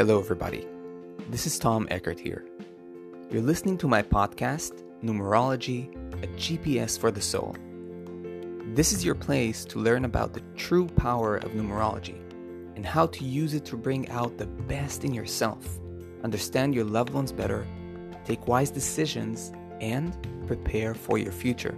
Hello, 0.00 0.18
everybody. 0.18 0.66
This 1.28 1.46
is 1.46 1.58
Tom 1.58 1.86
Eckert 1.90 2.18
here. 2.18 2.46
You're 3.30 3.42
listening 3.42 3.76
to 3.76 3.86
my 3.86 4.00
podcast, 4.00 4.82
Numerology, 5.04 5.94
a 6.24 6.26
GPS 6.38 6.98
for 6.98 7.10
the 7.10 7.20
soul. 7.20 7.54
This 8.74 8.94
is 8.94 9.04
your 9.04 9.14
place 9.14 9.62
to 9.66 9.78
learn 9.78 10.06
about 10.06 10.32
the 10.32 10.40
true 10.56 10.86
power 10.86 11.36
of 11.36 11.50
numerology 11.50 12.18
and 12.76 12.86
how 12.86 13.08
to 13.08 13.24
use 13.24 13.52
it 13.52 13.66
to 13.66 13.76
bring 13.76 14.08
out 14.08 14.38
the 14.38 14.46
best 14.46 15.04
in 15.04 15.12
yourself, 15.12 15.78
understand 16.24 16.74
your 16.74 16.86
loved 16.86 17.10
ones 17.10 17.30
better, 17.30 17.66
take 18.24 18.48
wise 18.48 18.70
decisions, 18.70 19.52
and 19.82 20.16
prepare 20.46 20.94
for 20.94 21.18
your 21.18 21.32
future. 21.32 21.76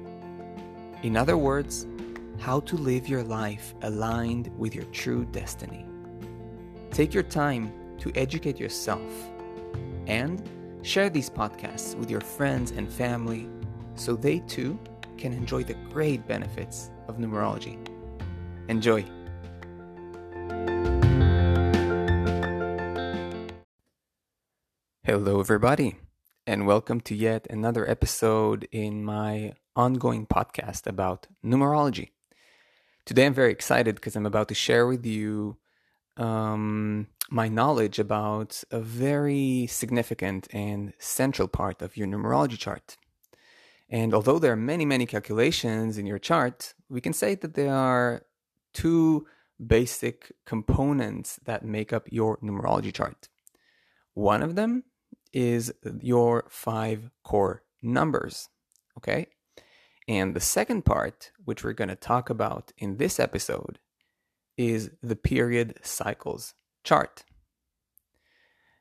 In 1.02 1.16
other 1.16 1.36
words, 1.36 1.89
how 2.39 2.61
to 2.61 2.77
live 2.77 3.09
your 3.09 3.25
life 3.25 3.75
aligned 3.82 4.48
with 4.57 4.77
your 4.77 4.84
true 4.93 5.25
destiny. 5.25 5.84
Take 6.93 7.12
your 7.12 7.25
time 7.25 7.73
to 8.02 8.11
educate 8.16 8.59
yourself 8.59 9.30
and 10.09 10.42
share 10.83 11.09
these 11.09 11.30
podcasts 11.30 11.95
with 11.95 12.11
your 12.11 12.20
friends 12.20 12.73
and 12.73 12.92
family 12.92 13.48
so 13.95 14.16
they 14.16 14.41
too 14.41 14.77
can 15.16 15.33
enjoy 15.33 15.62
the 15.62 15.75
great 15.88 16.27
benefits 16.27 16.91
of 17.06 17.19
numerology. 17.19 17.78
Enjoy! 18.69 19.05
Hello, 25.05 25.39
everybody, 25.39 25.95
and 26.45 26.66
welcome 26.66 27.00
to 27.03 27.14
yet 27.14 27.47
another 27.50 27.89
episode 27.89 28.66
in 28.73 29.05
my 29.05 29.53
ongoing 29.77 30.27
podcast 30.27 30.89
about 30.89 31.28
numerology. 31.45 32.11
Today, 33.06 33.27
I'm 33.27 33.34
very 33.34 33.53
excited 33.53 33.95
because 33.95 34.16
I'm 34.16 34.27
about 34.27 34.48
to 34.48 34.55
share 34.55 34.89
with 34.89 35.06
you 35.06 35.56
um, 36.16 37.06
my 37.31 37.48
knowledge 37.48 37.98
about 37.98 38.62
a 38.70 38.81
very 38.81 39.67
significant 39.67 40.48
and 40.53 40.92
central 40.98 41.48
part 41.48 41.83
of 41.83 41.97
your 41.97 42.06
numerology 42.06 42.59
chart. 42.59 42.97
And 43.89 44.14
although 44.14 44.39
there 44.39 44.53
are 44.53 44.56
many, 44.56 44.84
many 44.84 45.06
calculations 45.06 45.98
in 45.98 46.06
your 46.06 46.19
chart, 46.19 46.75
we 46.89 47.01
can 47.01 47.12
say 47.12 47.34
that 47.34 47.55
there 47.55 47.75
are 47.75 48.25
two 48.73 49.27
basic 49.64 50.33
components 50.47 51.39
that 51.45 51.64
make 51.64 51.92
up 51.92 52.09
your 52.11 52.39
numerology 52.39 52.92
chart. 52.92 53.29
One 54.14 54.42
of 54.42 54.55
them 54.55 54.84
is 55.33 55.73
your 56.01 56.47
five 56.48 57.11
core 57.23 57.62
numbers. 57.83 58.48
Okay. 58.97 59.27
And 60.08 60.34
the 60.34 60.41
second 60.41 60.84
part, 60.84 61.31
which 61.45 61.62
we're 61.62 61.73
going 61.73 61.89
to 61.89 61.97
talk 61.97 62.29
about 62.29 62.73
in 62.77 62.97
this 62.97 63.20
episode, 63.20 63.79
is 64.70 64.91
the 65.02 65.16
period 65.16 65.78
cycles 65.82 66.55
chart. 66.84 67.24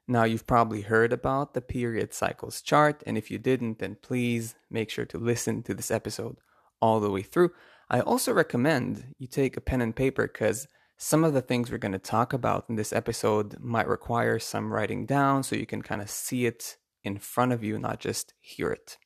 Now, 0.08 0.24
you've 0.24 0.48
probably 0.48 0.82
heard 0.82 1.14
about 1.14 1.54
the 1.54 1.62
period 1.62 2.14
cycles 2.14 2.62
chart, 2.62 3.04
and 3.06 3.18
if 3.18 3.32
you 3.32 3.38
didn't, 3.38 3.80
then 3.80 3.98
please 4.02 4.56
make 4.70 4.90
sure 4.90 5.06
to 5.06 5.18
listen 5.18 5.64
to 5.64 5.74
this 5.74 5.92
episode 5.92 6.38
all 6.82 7.00
the 7.00 7.12
way 7.12 7.22
through. 7.22 7.52
I 7.90 8.02
also 8.02 8.34
recommend 8.34 9.14
you 9.20 9.28
take 9.28 9.56
a 9.56 9.62
pen 9.62 9.82
and 9.82 9.96
paper 9.96 10.28
because 10.28 10.68
some 10.98 11.24
of 11.24 11.34
the 11.34 11.42
things 11.42 11.72
we're 11.72 11.78
going 11.78 11.92
to 11.94 12.00
talk 12.00 12.34
about 12.34 12.66
in 12.70 12.76
this 12.76 12.94
episode 12.94 13.58
might 13.60 13.88
require 13.88 14.38
some 14.38 14.72
writing 14.72 15.06
down 15.06 15.44
so 15.44 15.56
you 15.56 15.66
can 15.66 15.82
kind 15.82 16.02
of 16.02 16.10
see 16.10 16.46
it 16.46 16.78
in 17.04 17.18
front 17.18 17.52
of 17.52 17.64
you, 17.64 17.80
not 17.80 18.00
just 18.00 18.34
hear 18.40 18.72
it. 18.72 18.98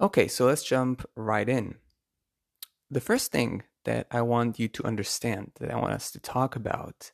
Okay, 0.00 0.28
so 0.28 0.46
let's 0.46 0.64
jump 0.64 1.04
right 1.14 1.48
in. 1.48 1.76
The 2.90 3.00
first 3.00 3.30
thing 3.32 3.62
that 3.84 4.06
I 4.10 4.22
want 4.22 4.58
you 4.58 4.68
to 4.68 4.84
understand, 4.84 5.52
that 5.60 5.70
I 5.70 5.76
want 5.76 5.92
us 5.92 6.10
to 6.12 6.20
talk 6.20 6.56
about, 6.56 7.10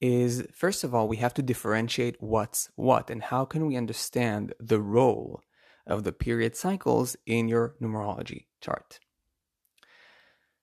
is 0.00 0.46
first 0.52 0.84
of 0.84 0.94
all, 0.94 1.08
we 1.08 1.16
have 1.18 1.34
to 1.34 1.42
differentiate 1.42 2.16
what's 2.20 2.70
what 2.76 3.10
and 3.10 3.22
how 3.22 3.44
can 3.44 3.66
we 3.66 3.76
understand 3.76 4.54
the 4.60 4.80
role 4.80 5.42
of 5.86 6.04
the 6.04 6.12
period 6.12 6.54
cycles 6.54 7.16
in 7.26 7.48
your 7.48 7.74
numerology 7.80 8.46
chart. 8.60 9.00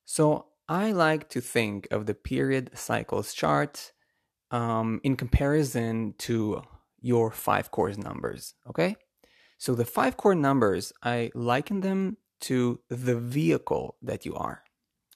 So, 0.05 0.47
I 0.67 0.91
like 0.93 1.29
to 1.29 1.41
think 1.41 1.87
of 1.91 2.07
the 2.07 2.15
period 2.15 2.71
cycles 2.73 3.33
chart 3.33 3.91
um, 4.49 4.99
in 5.03 5.15
comparison 5.15 6.15
to 6.19 6.63
your 7.01 7.29
five 7.29 7.69
core 7.69 7.91
numbers. 7.91 8.55
Okay, 8.67 8.95
so 9.57 9.75
the 9.75 9.85
five 9.85 10.17
core 10.17 10.35
numbers, 10.35 10.91
I 11.03 11.31
liken 11.35 11.81
them 11.81 12.17
to 12.41 12.79
the 12.89 13.15
vehicle 13.15 13.97
that 14.01 14.25
you 14.25 14.35
are. 14.35 14.64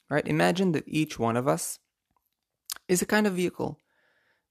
Right? 0.10 0.28
Imagine 0.28 0.72
that 0.72 0.88
each 0.88 1.20
one 1.20 1.38
of 1.38 1.48
us 1.48 1.80
is 2.88 3.02
a 3.02 3.06
kind 3.06 3.28
of 3.28 3.34
vehicle. 3.34 3.78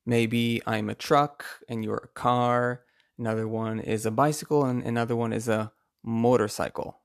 Maybe 0.06 0.62
I'm 0.66 0.88
a 0.88 0.94
truck 0.94 1.44
and 1.68 1.84
you're 1.84 2.04
a 2.04 2.18
car. 2.18 2.82
Another 3.18 3.48
one 3.48 3.80
is 3.80 4.06
a 4.06 4.10
bicycle 4.10 4.64
and 4.64 4.82
another 4.82 5.16
one 5.16 5.32
is 5.32 5.48
a 5.48 5.72
motorcycle. 6.04 7.00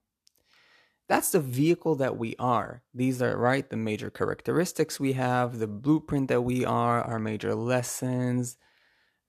That's 1.09 1.31
the 1.31 1.40
vehicle 1.40 1.96
that 1.96 2.18
we 2.18 2.36
are. 2.40 2.84
These 2.94 3.22
are, 3.22 3.38
right, 3.38 3.69
the 3.69 3.75
major 3.75 4.09
characteristics 4.09 5.00
we 5.00 5.14
have, 5.14 5.59
the 5.59 5.68
blueprint 5.68 6.30
that 6.30 6.41
we 6.41 6.64
are, 6.64 7.02
our 7.02 7.20
major 7.20 7.53
lessons, 7.56 8.58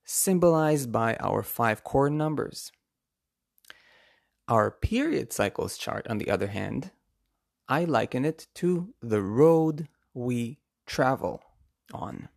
symbolized 0.05 0.91
by 0.91 1.15
our 1.15 1.43
five 1.43 1.83
core 1.83 2.09
numbers. 2.09 2.71
Our 4.47 4.71
period 4.71 5.33
cycles 5.33 5.77
chart, 5.77 6.07
on 6.07 6.17
the 6.17 6.29
other 6.29 6.47
hand, 6.47 6.91
I 7.67 7.85
liken 7.85 8.25
it 8.25 8.47
to 8.55 8.93
the 9.01 9.21
road 9.21 9.87
we 10.13 10.59
travel 10.85 11.43
on, 11.93 12.29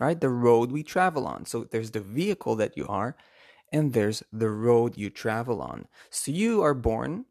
right? 0.00 0.20
The 0.20 0.30
road 0.30 0.72
we 0.72 0.82
travel 0.82 1.26
on. 1.26 1.46
So 1.46 1.64
there's 1.64 1.92
the 1.92 2.00
vehicle 2.00 2.56
that 2.56 2.76
you 2.76 2.86
are, 2.88 3.16
and 3.72 3.92
there's 3.92 4.22
the 4.32 4.50
road 4.50 4.96
you 4.96 5.10
travel 5.10 5.62
on. 5.62 5.86
So 6.10 6.32
you 6.32 6.62
are 6.62 6.74
born 6.74 7.26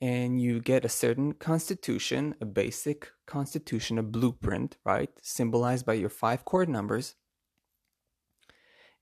and 0.00 0.40
you 0.40 0.60
get 0.60 0.84
a 0.84 0.90
certain 0.90 1.32
constitution, 1.32 2.34
a 2.40 2.44
basic 2.44 3.10
constitution, 3.26 3.98
a 3.98 4.02
blueprint, 4.02 4.76
right? 4.84 5.10
Symbolized 5.22 5.86
by 5.86 5.94
your 5.94 6.10
five 6.10 6.44
core 6.44 6.66
numbers. 6.66 7.14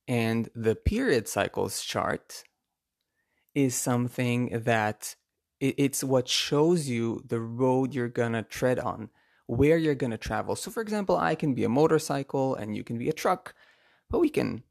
And 0.07 0.51
the 0.55 0.75
period 0.75 1.29
cycles 1.29 1.83
chart 1.83 2.45
is 3.55 3.75
something 3.75 4.51
that 4.65 5.17
it's 5.77 6.05
what 6.05 6.29
shows 6.29 6.89
you 6.89 7.23
the 7.27 7.41
road 7.41 7.95
you're 7.95 8.09
gonna 8.09 8.43
tread 8.43 8.79
on, 8.79 9.11
where 9.47 9.77
you're 9.77 9.95
gonna 9.95 10.19
travel. 10.19 10.57
So, 10.57 10.71
for 10.71 10.81
example, 10.81 11.17
I 11.17 11.35
can 11.35 11.55
be 11.55 11.65
a 11.65 11.69
motorcycle 11.69 12.55
and 12.55 12.77
you 12.77 12.85
can 12.85 12.99
be 12.99 13.09
a 13.09 13.13
truck, 13.13 13.55
but 14.11 14.21
we 14.21 14.29
can 14.29 14.65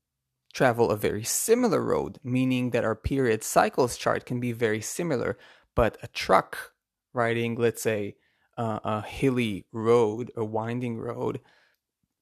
travel 0.53 0.91
a 0.91 0.97
very 0.97 1.23
similar 1.23 1.81
road, 1.81 2.19
meaning 2.23 2.69
that 2.71 2.85
our 2.85 2.95
period 2.95 3.43
cycles 3.43 3.97
chart 3.97 4.25
can 4.25 4.39
be 4.39 4.51
very 4.51 4.81
similar. 4.81 5.37
But 5.75 5.97
a 6.03 6.07
truck 6.07 6.73
riding, 7.13 7.55
let's 7.55 7.81
say, 7.81 8.15
uh, 8.57 8.79
a 8.83 9.01
hilly 9.01 9.65
road, 9.71 10.31
a 10.35 10.45
winding 10.45 10.99
road, 10.99 11.41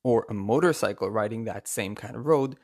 or 0.04 0.26
a 0.30 0.34
motorcycle 0.34 1.10
riding 1.10 1.44
that 1.44 1.68
same 1.68 1.96
kind 1.96 2.16
of 2.16 2.26
road 2.26 2.58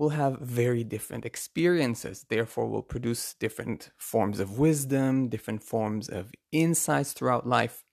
will 0.00 0.08
have 0.08 0.38
very 0.40 0.82
different 0.82 1.26
experiences, 1.26 2.24
therefore, 2.30 2.66
will 2.66 2.82
produce 2.82 3.34
different 3.34 3.90
forms 3.98 4.40
of 4.40 4.58
wisdom, 4.58 5.28
different 5.28 5.62
forms 5.62 6.08
of 6.08 6.32
insights 6.52 7.12
throughout 7.12 7.46
life. 7.46 7.84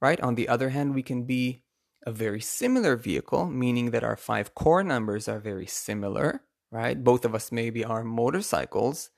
Right? 0.00 0.20
On 0.20 0.36
the 0.36 0.48
other 0.48 0.68
hand, 0.68 0.94
we 0.94 1.02
can 1.02 1.24
be 1.24 1.64
a 2.06 2.12
very 2.12 2.40
similar 2.40 2.94
vehicle, 2.94 3.46
meaning 3.46 3.90
that 3.90 4.04
our 4.04 4.16
five 4.16 4.54
core 4.54 4.84
numbers 4.84 5.26
are 5.26 5.40
very 5.40 5.66
similar, 5.66 6.42
right? 6.70 7.02
Both 7.02 7.24
of 7.24 7.34
us 7.34 7.50
maybe 7.50 7.84
are 7.84 8.04
motorcycles, 8.04 9.10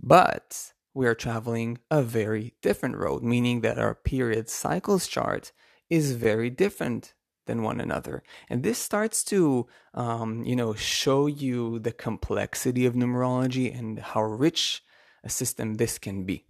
but 0.00 0.72
we 0.94 1.06
are 1.06 1.14
traveling 1.14 1.80
a 1.90 2.02
very 2.02 2.54
different 2.62 2.96
road, 2.96 3.22
meaning 3.22 3.60
that 3.60 3.78
our 3.78 3.94
period 3.94 4.48
cycles 4.48 5.06
chart 5.06 5.52
is 5.90 6.12
very 6.12 6.48
different 6.48 7.12
than 7.46 7.62
one 7.62 7.80
another. 7.80 8.22
And 8.48 8.62
this 8.62 8.78
starts 8.78 9.24
to, 9.24 9.66
um, 9.94 10.44
you 10.44 10.56
know, 10.56 10.74
show 10.74 11.26
you 11.26 11.78
the 11.78 11.92
complexity 11.92 12.86
of 12.86 12.94
numerology 12.94 13.76
and 13.76 13.98
how 13.98 14.22
rich 14.22 14.82
a 15.24 15.28
system 15.28 15.74
this 15.74 15.98
can 15.98 16.24
be. 16.24 16.44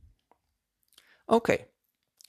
Okay, 1.29 1.67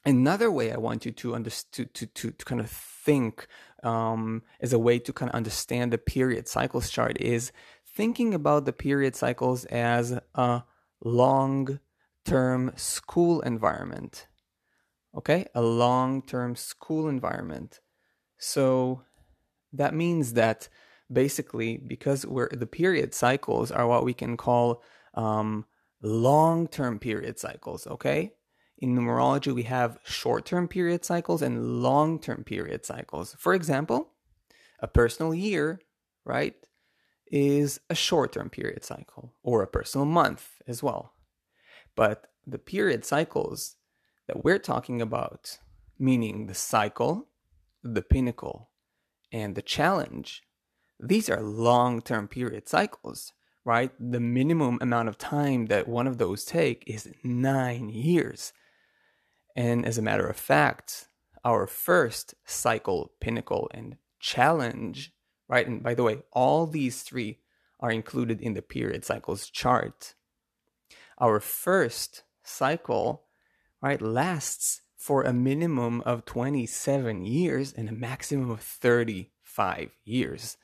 another 0.05 0.51
way 0.51 0.71
I 0.71 0.77
want 0.77 1.05
you 1.05 1.11
to 1.11 1.35
understand 1.35 1.93
to, 1.95 2.05
to, 2.05 2.31
to 2.31 2.45
kind 2.45 2.61
of 2.61 2.69
think 2.69 3.47
um, 3.83 4.43
as 4.59 4.73
a 4.73 4.79
way 4.79 4.99
to 4.99 5.13
kind 5.13 5.29
of 5.29 5.35
understand 5.35 5.91
the 5.91 5.97
period 5.97 6.47
cycles 6.47 6.89
chart 6.89 7.19
is 7.19 7.51
thinking 7.95 8.33
about 8.33 8.65
the 8.65 8.73
period 8.73 9.15
cycles 9.15 9.65
as 9.65 10.19
a 10.35 10.63
long 11.03 11.79
term 12.25 12.71
school 12.75 13.41
environment. 13.41 14.27
Okay, 15.15 15.45
a 15.53 15.61
long 15.61 16.21
term 16.21 16.55
school 16.55 17.09
environment. 17.09 17.79
So 18.41 19.03
that 19.71 19.93
means 19.93 20.33
that 20.33 20.67
basically, 21.13 21.77
because 21.77 22.25
we're 22.25 22.49
the 22.49 22.65
period 22.65 23.13
cycles 23.13 23.71
are 23.71 23.87
what 23.87 24.03
we 24.03 24.15
can 24.15 24.35
call 24.35 24.81
um, 25.13 25.65
long 26.01 26.67
term 26.67 26.97
period 26.97 27.37
cycles, 27.37 27.85
okay? 27.85 28.33
In 28.79 28.95
numerology, 28.95 29.53
we 29.53 29.63
have 29.63 29.99
short 30.03 30.45
term 30.45 30.67
period 30.67 31.05
cycles 31.05 31.43
and 31.43 31.83
long 31.83 32.19
term 32.19 32.43
period 32.43 32.83
cycles. 32.83 33.35
For 33.37 33.53
example, 33.53 34.09
a 34.79 34.87
personal 34.87 35.35
year, 35.35 35.79
right, 36.25 36.55
is 37.27 37.79
a 37.91 37.95
short 37.95 38.33
term 38.33 38.49
period 38.49 38.83
cycle 38.83 39.35
or 39.43 39.61
a 39.61 39.67
personal 39.67 40.05
month 40.05 40.49
as 40.67 40.81
well. 40.81 41.13
But 41.95 42.25
the 42.47 42.57
period 42.57 43.05
cycles 43.05 43.75
that 44.27 44.43
we're 44.43 44.57
talking 44.57 44.99
about, 44.99 45.59
meaning 45.99 46.47
the 46.47 46.55
cycle, 46.55 47.27
the 47.83 48.01
pinnacle, 48.01 48.69
and 49.31 49.55
the 49.55 49.61
challenge, 49.61 50.43
these 50.99 51.29
are 51.29 51.41
long 51.41 52.01
term 52.01 52.27
period 52.27 52.67
cycles, 52.67 53.33
right? 53.65 53.91
The 53.99 54.19
minimum 54.19 54.77
amount 54.81 55.09
of 55.09 55.17
time 55.17 55.67
that 55.67 55.87
one 55.87 56.07
of 56.07 56.17
those 56.17 56.45
take 56.45 56.83
is 56.87 57.11
nine 57.23 57.89
years. 57.89 58.53
And 59.55 59.85
as 59.85 59.97
a 59.97 60.01
matter 60.01 60.27
of 60.27 60.37
fact, 60.37 61.07
our 61.43 61.67
first 61.67 62.35
cycle, 62.45 63.11
pinnacle, 63.19 63.69
and 63.73 63.97
challenge, 64.19 65.11
right? 65.47 65.67
And 65.67 65.81
by 65.81 65.95
the 65.95 66.03
way, 66.03 66.19
all 66.31 66.67
these 66.67 67.01
three 67.01 67.39
are 67.79 67.91
included 67.91 68.41
in 68.41 68.53
the 68.53 68.61
period 68.61 69.03
cycles 69.03 69.49
chart. 69.49 70.13
Our 71.17 71.39
first 71.39 72.23
cycle, 72.43 73.23
right, 73.81 74.01
lasts 74.01 74.81
for 75.01 75.23
a 75.23 75.33
minimum 75.33 75.99
of 76.01 76.25
27 76.25 77.25
years 77.25 77.73
and 77.73 77.89
a 77.89 77.91
maximum 77.91 78.51
of 78.51 78.61
35 78.61 79.89
years, 80.05 80.57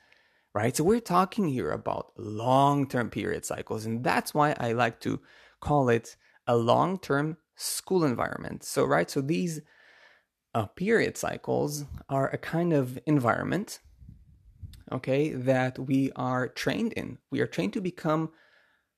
right? 0.54 0.76
So 0.76 0.84
we're 0.84 1.00
talking 1.00 1.48
here 1.48 1.72
about 1.72 2.12
long 2.16 2.86
term 2.86 3.10
period 3.10 3.44
cycles, 3.44 3.84
and 3.84 4.04
that's 4.04 4.32
why 4.32 4.54
I 4.60 4.72
like 4.72 5.00
to 5.00 5.18
call 5.60 5.88
it 5.88 6.14
a 6.46 6.56
long 6.56 7.00
term 7.00 7.36
school 7.56 8.04
environment. 8.04 8.62
So, 8.62 8.84
right, 8.84 9.10
so 9.10 9.20
these 9.20 9.60
uh, 10.54 10.66
period 10.66 11.16
cycles 11.16 11.84
are 12.08 12.28
a 12.28 12.38
kind 12.38 12.72
of 12.72 12.96
environment, 13.06 13.80
okay, 14.92 15.30
that 15.30 15.80
we 15.80 16.12
are 16.14 16.46
trained 16.46 16.92
in. 16.92 17.18
We 17.32 17.40
are 17.40 17.48
trained 17.48 17.72
to 17.72 17.80
become 17.80 18.30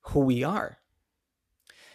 who 0.08 0.20
we 0.20 0.44
are. 0.44 0.76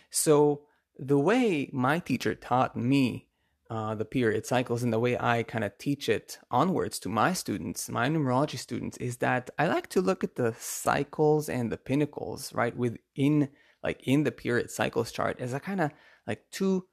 So, 0.09 0.63
the 0.97 1.19
way 1.19 1.69
my 1.71 1.99
teacher 1.99 2.33
taught 2.33 2.75
me 2.75 3.27
uh, 3.69 3.95
the 3.95 4.05
period 4.05 4.45
cycles 4.45 4.83
and 4.83 4.93
the 4.93 4.99
way 4.99 5.17
I 5.19 5.43
kind 5.43 5.63
of 5.63 5.77
teach 5.77 6.07
it 6.07 6.37
onwards 6.51 6.99
to 6.99 7.09
my 7.09 7.33
students, 7.33 7.89
my 7.89 8.07
numerology 8.07 8.57
students, 8.57 8.97
is 8.97 9.17
that 9.17 9.49
I 9.57 9.67
like 9.67 9.87
to 9.89 10.01
look 10.01 10.23
at 10.23 10.35
the 10.35 10.55
cycles 10.59 11.49
and 11.49 11.71
the 11.71 11.77
pinnacles, 11.77 12.53
right, 12.53 12.75
within 12.75 13.49
like 13.83 14.01
in 14.07 14.23
the 14.23 14.31
period 14.31 14.71
cycles 14.71 15.11
chart 15.11 15.39
as 15.39 15.53
a 15.53 15.59
kind 15.59 15.81
of 15.81 15.91
like 16.25 16.43
two 16.51 16.87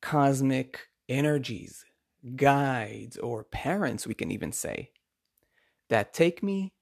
cosmic 0.00 0.88
energies 1.08 1.84
guides 2.36 3.16
or 3.16 3.44
parents 3.44 4.06
we 4.06 4.14
can 4.14 4.30
even 4.30 4.52
say 4.52 4.90
that 5.88 6.12
take 6.12 6.42
me 6.42 6.72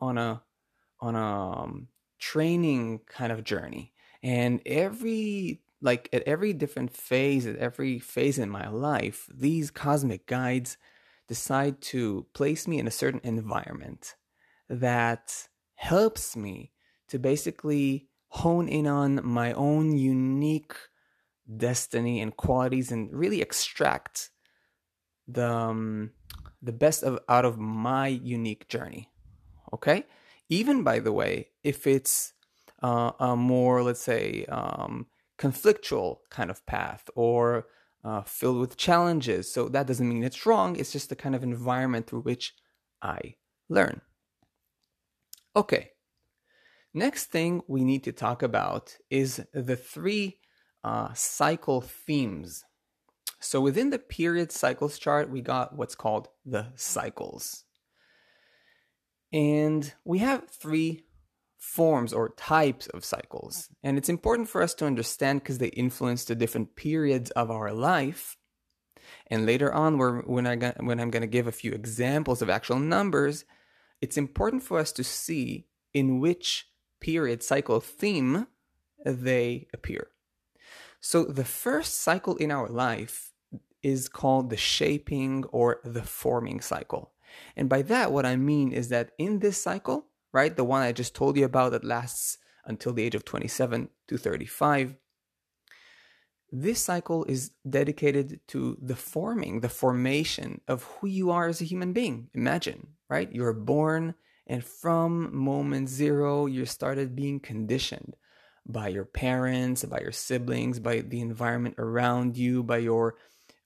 on 0.00 0.18
a 0.18 0.42
on 1.00 1.14
a 1.14 1.18
um, 1.18 1.88
training 2.18 3.00
kind 3.06 3.32
of 3.32 3.44
journey. 3.44 3.92
And 4.22 4.60
every 4.66 5.60
like 5.80 6.08
at 6.12 6.22
every 6.22 6.52
different 6.52 6.94
phase 6.94 7.46
at 7.46 7.56
every 7.56 7.98
phase 7.98 8.38
in 8.38 8.50
my 8.50 8.68
life 8.68 9.28
these 9.32 9.70
cosmic 9.70 10.26
guides 10.26 10.76
decide 11.28 11.80
to 11.80 12.26
place 12.32 12.66
me 12.66 12.78
in 12.78 12.86
a 12.86 12.92
certain 12.92 13.20
environment 13.22 14.14
that 14.68 15.48
helps 15.74 16.36
me 16.36 16.72
to 17.06 17.18
basically 17.18 18.08
hone 18.28 18.68
in 18.68 18.86
on 18.86 19.20
my 19.24 19.52
own 19.52 19.96
unique 19.96 20.74
destiny 21.56 22.20
and 22.20 22.36
qualities 22.36 22.92
and 22.92 23.12
really 23.12 23.40
extract 23.40 24.30
the 25.26 25.48
um, 25.48 26.10
the 26.60 26.72
best 26.72 27.02
of 27.02 27.18
out 27.28 27.44
of 27.44 27.58
my 27.58 28.08
unique 28.08 28.68
journey 28.68 29.10
okay? 29.72 30.04
Even 30.48 30.82
by 30.82 30.98
the 30.98 31.12
way 31.12 31.48
if 31.62 31.86
it's 31.86 32.32
uh, 32.82 33.12
a 33.20 33.36
more 33.36 33.82
let's 33.82 34.02
say 34.02 34.44
um, 34.46 35.06
conflictual 35.38 36.18
kind 36.30 36.50
of 36.50 36.64
path 36.66 37.08
or 37.14 37.66
uh, 38.04 38.22
filled 38.22 38.58
with 38.58 38.76
challenges. 38.76 39.52
So 39.52 39.68
that 39.68 39.86
doesn't 39.86 40.08
mean 40.08 40.24
it's 40.24 40.46
wrong. 40.46 40.76
It's 40.76 40.92
just 40.92 41.08
the 41.08 41.16
kind 41.16 41.34
of 41.34 41.42
environment 41.42 42.06
through 42.06 42.22
which 42.22 42.54
i 43.00 43.36
learn. 43.68 44.00
Okay. 45.54 45.90
Next 46.94 47.26
thing 47.26 47.62
we 47.68 47.84
need 47.84 48.04
to 48.04 48.12
talk 48.12 48.42
about 48.42 48.96
is 49.10 49.44
the 49.52 49.76
three 49.76 50.38
uh, 50.82 51.12
cycle 51.14 51.80
themes. 51.80 52.64
So 53.40 53.60
within 53.60 53.90
the 53.90 53.98
period 53.98 54.50
cycles 54.50 54.98
chart, 54.98 55.30
we 55.30 55.42
got 55.42 55.76
what's 55.76 55.94
called 55.94 56.28
the 56.44 56.72
cycles. 56.74 57.64
And 59.32 59.92
we 60.04 60.18
have 60.18 60.48
three 60.48 61.04
forms 61.58 62.12
or 62.12 62.30
types 62.30 62.86
of 62.88 63.04
cycles. 63.04 63.68
And 63.82 63.98
it's 63.98 64.08
important 64.08 64.48
for 64.48 64.62
us 64.62 64.74
to 64.74 64.86
understand 64.86 65.42
because 65.42 65.58
they 65.58 65.68
influence 65.68 66.24
the 66.24 66.36
different 66.36 66.76
periods 66.76 67.30
of 67.32 67.50
our 67.50 67.72
life. 67.72 68.36
And 69.26 69.44
later 69.44 69.72
on, 69.72 69.98
when, 69.98 70.46
I, 70.46 70.56
when 70.78 71.00
I'm 71.00 71.10
going 71.10 71.22
to 71.22 71.26
give 71.26 71.46
a 71.46 71.52
few 71.52 71.72
examples 71.72 72.42
of 72.42 72.48
actual 72.48 72.78
numbers, 72.78 73.44
it's 74.00 74.16
important 74.16 74.62
for 74.62 74.78
us 74.78 74.92
to 74.92 75.04
see 75.04 75.66
in 75.92 76.20
which 76.20 76.68
period 77.00 77.42
cycle 77.42 77.80
theme 77.80 78.46
they 79.04 79.66
appear. 79.72 80.08
So 81.00 81.24
the 81.24 81.44
first 81.44 82.00
cycle 82.00 82.36
in 82.36 82.50
our 82.50 82.68
life 82.68 83.32
is 83.82 84.08
called 84.08 84.50
the 84.50 84.56
shaping 84.56 85.44
or 85.50 85.80
the 85.84 86.02
forming 86.02 86.60
cycle. 86.60 87.12
And 87.56 87.68
by 87.68 87.82
that, 87.82 88.12
what 88.12 88.26
I 88.26 88.36
mean 88.36 88.72
is 88.72 88.88
that 88.88 89.10
in 89.18 89.38
this 89.38 89.60
cycle, 89.60 90.06
right, 90.32 90.54
the 90.54 90.64
one 90.64 90.82
I 90.82 90.92
just 90.92 91.14
told 91.14 91.36
you 91.36 91.44
about 91.44 91.72
that 91.72 91.84
lasts 91.84 92.38
until 92.64 92.92
the 92.92 93.02
age 93.02 93.14
of 93.14 93.24
27 93.24 93.88
to 94.08 94.16
35, 94.16 94.96
this 96.50 96.82
cycle 96.82 97.24
is 97.24 97.50
dedicated 97.68 98.40
to 98.48 98.78
the 98.80 98.96
forming, 98.96 99.60
the 99.60 99.68
formation 99.68 100.60
of 100.66 100.82
who 100.84 101.06
you 101.06 101.30
are 101.30 101.48
as 101.48 101.60
a 101.60 101.66
human 101.66 101.92
being. 101.92 102.28
Imagine, 102.34 102.88
right? 103.10 103.30
You're 103.30 103.52
born, 103.52 104.14
and 104.46 104.64
from 104.64 105.36
moment 105.36 105.88
zero, 105.90 106.46
you 106.46 106.64
started 106.64 107.14
being 107.14 107.40
conditioned 107.40 108.16
by 108.66 108.88
your 108.88 109.04
parents, 109.04 109.84
by 109.84 110.00
your 110.00 110.12
siblings, 110.12 110.78
by 110.78 111.00
the 111.00 111.20
environment 111.20 111.74
around 111.78 112.36
you, 112.36 112.62
by 112.62 112.78
your 112.78 113.16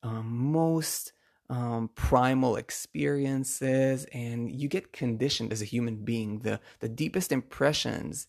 um, 0.02 0.52
most 0.52 1.12
um, 1.50 1.90
primal 1.94 2.56
experiences, 2.56 4.06
and 4.12 4.50
you 4.50 4.68
get 4.68 4.92
conditioned 4.92 5.52
as 5.52 5.62
a 5.62 5.66
human 5.66 6.04
being. 6.04 6.40
The 6.40 6.60
the 6.80 6.88
deepest 6.88 7.32
impressions 7.32 8.26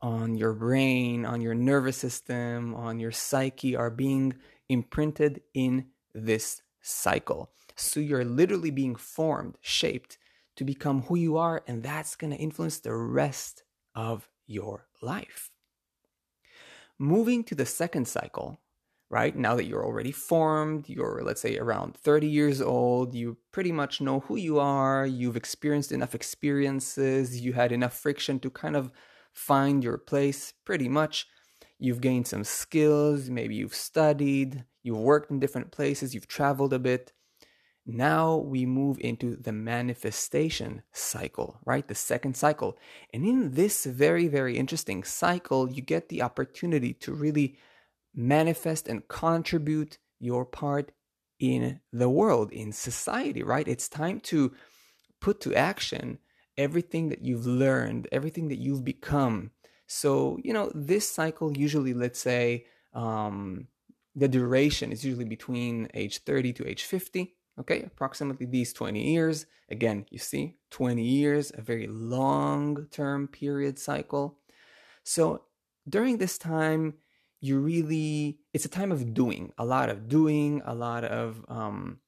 on 0.00 0.34
your 0.34 0.52
brain, 0.52 1.24
on 1.24 1.40
your 1.40 1.54
nervous 1.54 1.96
system, 1.96 2.74
on 2.74 2.98
your 2.98 3.12
psyche 3.12 3.74
are 3.76 3.90
being 3.90 4.34
imprinted 4.68 5.40
in 5.54 5.86
this 6.14 6.62
cycle. 6.82 7.50
So 7.76 8.00
you're 8.00 8.24
literally 8.24 8.70
being 8.70 8.96
formed, 8.96 9.56
shaped 9.60 10.18
to 10.56 10.64
become 10.64 11.02
who 11.02 11.16
you 11.16 11.36
are, 11.36 11.62
and 11.66 11.82
that's 11.82 12.16
going 12.16 12.32
to 12.32 12.38
influence 12.38 12.78
the 12.78 12.94
rest 12.94 13.64
of 13.94 14.28
your 14.46 14.86
life. 15.02 15.50
Moving 16.98 17.42
to 17.44 17.54
the 17.54 17.66
second 17.66 18.06
cycle, 18.06 18.60
right? 19.10 19.36
Now 19.36 19.54
that 19.54 19.66
you're 19.66 19.84
already 19.84 20.12
formed, 20.12 20.88
you're, 20.88 21.22
let's 21.24 21.40
say, 21.40 21.58
around 21.58 21.96
30 21.96 22.26
years 22.26 22.60
old, 22.60 23.14
you 23.14 23.36
pretty 23.52 23.72
much 23.72 24.00
know 24.00 24.20
who 24.20 24.36
you 24.36 24.58
are, 24.58 25.06
you've 25.06 25.36
experienced 25.36 25.92
enough 25.92 26.14
experiences, 26.14 27.40
you 27.40 27.52
had 27.52 27.72
enough 27.72 27.96
friction 27.96 28.40
to 28.40 28.50
kind 28.50 28.76
of 28.76 28.90
find 29.32 29.84
your 29.84 29.98
place 29.98 30.52
pretty 30.64 30.88
much. 30.88 31.26
You've 31.78 32.00
gained 32.00 32.26
some 32.26 32.44
skills, 32.44 33.28
maybe 33.28 33.56
you've 33.56 33.74
studied, 33.74 34.64
you've 34.82 34.98
worked 34.98 35.30
in 35.30 35.40
different 35.40 35.70
places, 35.70 36.14
you've 36.14 36.28
traveled 36.28 36.72
a 36.72 36.78
bit. 36.78 37.12
Now 37.86 38.36
we 38.36 38.64
move 38.64 38.96
into 39.00 39.36
the 39.36 39.52
manifestation 39.52 40.82
cycle, 40.92 41.58
right? 41.66 41.86
The 41.86 41.94
second 41.94 42.34
cycle. 42.36 42.78
And 43.12 43.26
in 43.26 43.52
this 43.52 43.84
very, 43.84 44.26
very 44.26 44.56
interesting 44.56 45.04
cycle, 45.04 45.70
you 45.70 45.82
get 45.82 46.08
the 46.08 46.22
opportunity 46.22 46.94
to 46.94 47.12
really 47.12 47.58
manifest 48.14 48.88
and 48.88 49.06
contribute 49.08 49.98
your 50.20 50.44
part 50.44 50.92
in 51.38 51.80
the 51.92 52.08
world, 52.08 52.52
in 52.52 52.72
society, 52.72 53.42
right? 53.42 53.66
It's 53.66 53.88
time 53.88 54.20
to 54.20 54.52
put 55.20 55.40
to 55.42 55.54
action 55.54 56.18
everything 56.56 57.08
that 57.08 57.22
you've 57.22 57.46
learned, 57.46 58.08
everything 58.12 58.48
that 58.48 58.58
you've 58.58 58.84
become. 58.84 59.50
So, 59.86 60.38
you 60.42 60.52
know, 60.52 60.70
this 60.74 61.08
cycle 61.08 61.56
usually, 61.56 61.92
let's 61.92 62.20
say, 62.20 62.66
um, 62.94 63.66
the 64.14 64.28
duration 64.28 64.92
is 64.92 65.04
usually 65.04 65.24
between 65.24 65.88
age 65.94 66.18
30 66.24 66.52
to 66.54 66.68
age 66.68 66.84
50. 66.84 67.34
Okay, 67.60 67.82
approximately 67.82 68.46
these 68.46 68.72
20 68.72 69.12
years. 69.12 69.46
Again, 69.70 70.06
you 70.10 70.18
see, 70.18 70.56
20 70.70 71.02
years, 71.02 71.52
a 71.54 71.62
very 71.62 71.86
long 71.86 72.86
term 72.90 73.28
period 73.28 73.78
cycle. 73.78 74.38
So, 75.04 75.42
during 75.88 76.18
this 76.18 76.38
time, 76.38 76.94
you 77.40 77.58
really 77.58 78.38
it's 78.52 78.64
a 78.64 78.68
time 78.68 78.92
of 78.92 79.14
doing 79.14 79.52
a 79.58 79.64
lot 79.64 79.90
of 79.90 80.08
doing 80.08 80.62
a 80.64 80.74
lot 80.74 81.04
of 81.04 81.44
um, 81.48 81.98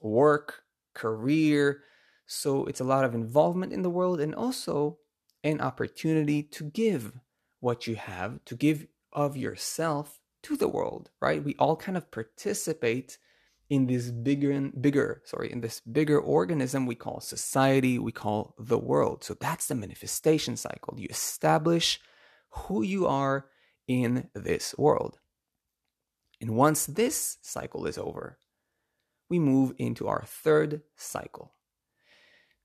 work 0.00 0.62
career. 0.94 1.82
So 2.26 2.66
it's 2.66 2.80
a 2.80 2.84
lot 2.84 3.04
of 3.04 3.14
involvement 3.14 3.72
in 3.72 3.82
the 3.82 3.90
world 3.90 4.20
and 4.20 4.34
also 4.34 4.98
an 5.44 5.60
opportunity 5.60 6.42
to 6.42 6.64
give 6.64 7.12
what 7.60 7.86
you 7.86 7.94
have, 7.94 8.44
to 8.46 8.56
give 8.56 8.86
of 9.12 9.36
yourself 9.36 10.20
to 10.42 10.56
the 10.56 10.68
world, 10.68 11.10
right? 11.20 11.42
We 11.42 11.54
all 11.58 11.76
kind 11.76 11.96
of 11.96 12.10
participate 12.10 13.18
in 13.68 13.86
this 13.86 14.12
bigger 14.12 14.70
bigger 14.80 15.20
sorry 15.24 15.50
in 15.50 15.60
this 15.60 15.80
bigger 15.80 16.20
organism 16.20 16.86
we 16.86 16.94
call 16.94 17.18
society 17.18 17.98
we 17.98 18.12
call 18.12 18.54
the 18.58 18.78
world. 18.78 19.24
So 19.24 19.34
that's 19.34 19.66
the 19.66 19.74
manifestation 19.74 20.56
cycle. 20.56 20.94
You 20.96 21.08
establish 21.10 22.00
who 22.50 22.82
you 22.82 23.06
are 23.06 23.46
in 23.88 24.28
this 24.34 24.74
world 24.76 25.18
and 26.40 26.50
once 26.56 26.86
this 26.86 27.38
cycle 27.42 27.86
is 27.86 27.98
over 27.98 28.38
we 29.28 29.38
move 29.38 29.72
into 29.78 30.06
our 30.08 30.22
third 30.26 30.82
cycle 30.96 31.54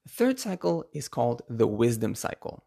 the 0.03 0.11
third 0.11 0.39
cycle 0.39 0.85
is 0.93 1.07
called 1.07 1.41
the 1.49 1.67
wisdom 1.67 2.15
cycle 2.15 2.65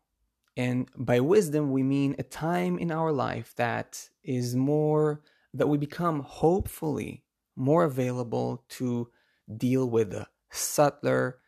and 0.56 0.88
by 0.96 1.18
wisdom 1.18 1.72
we 1.72 1.82
mean 1.82 2.14
a 2.18 2.22
time 2.22 2.78
in 2.78 2.92
our 2.92 3.12
life 3.12 3.54
that 3.56 4.08
is 4.22 4.54
more 4.54 5.20
that 5.52 5.68
we 5.68 5.78
become 5.78 6.20
hopefully 6.20 7.24
more 7.56 7.84
available 7.84 8.64
to 8.68 9.08
deal 9.56 9.88
with 9.88 10.10
the 10.10 10.26
subtler, 10.50 11.38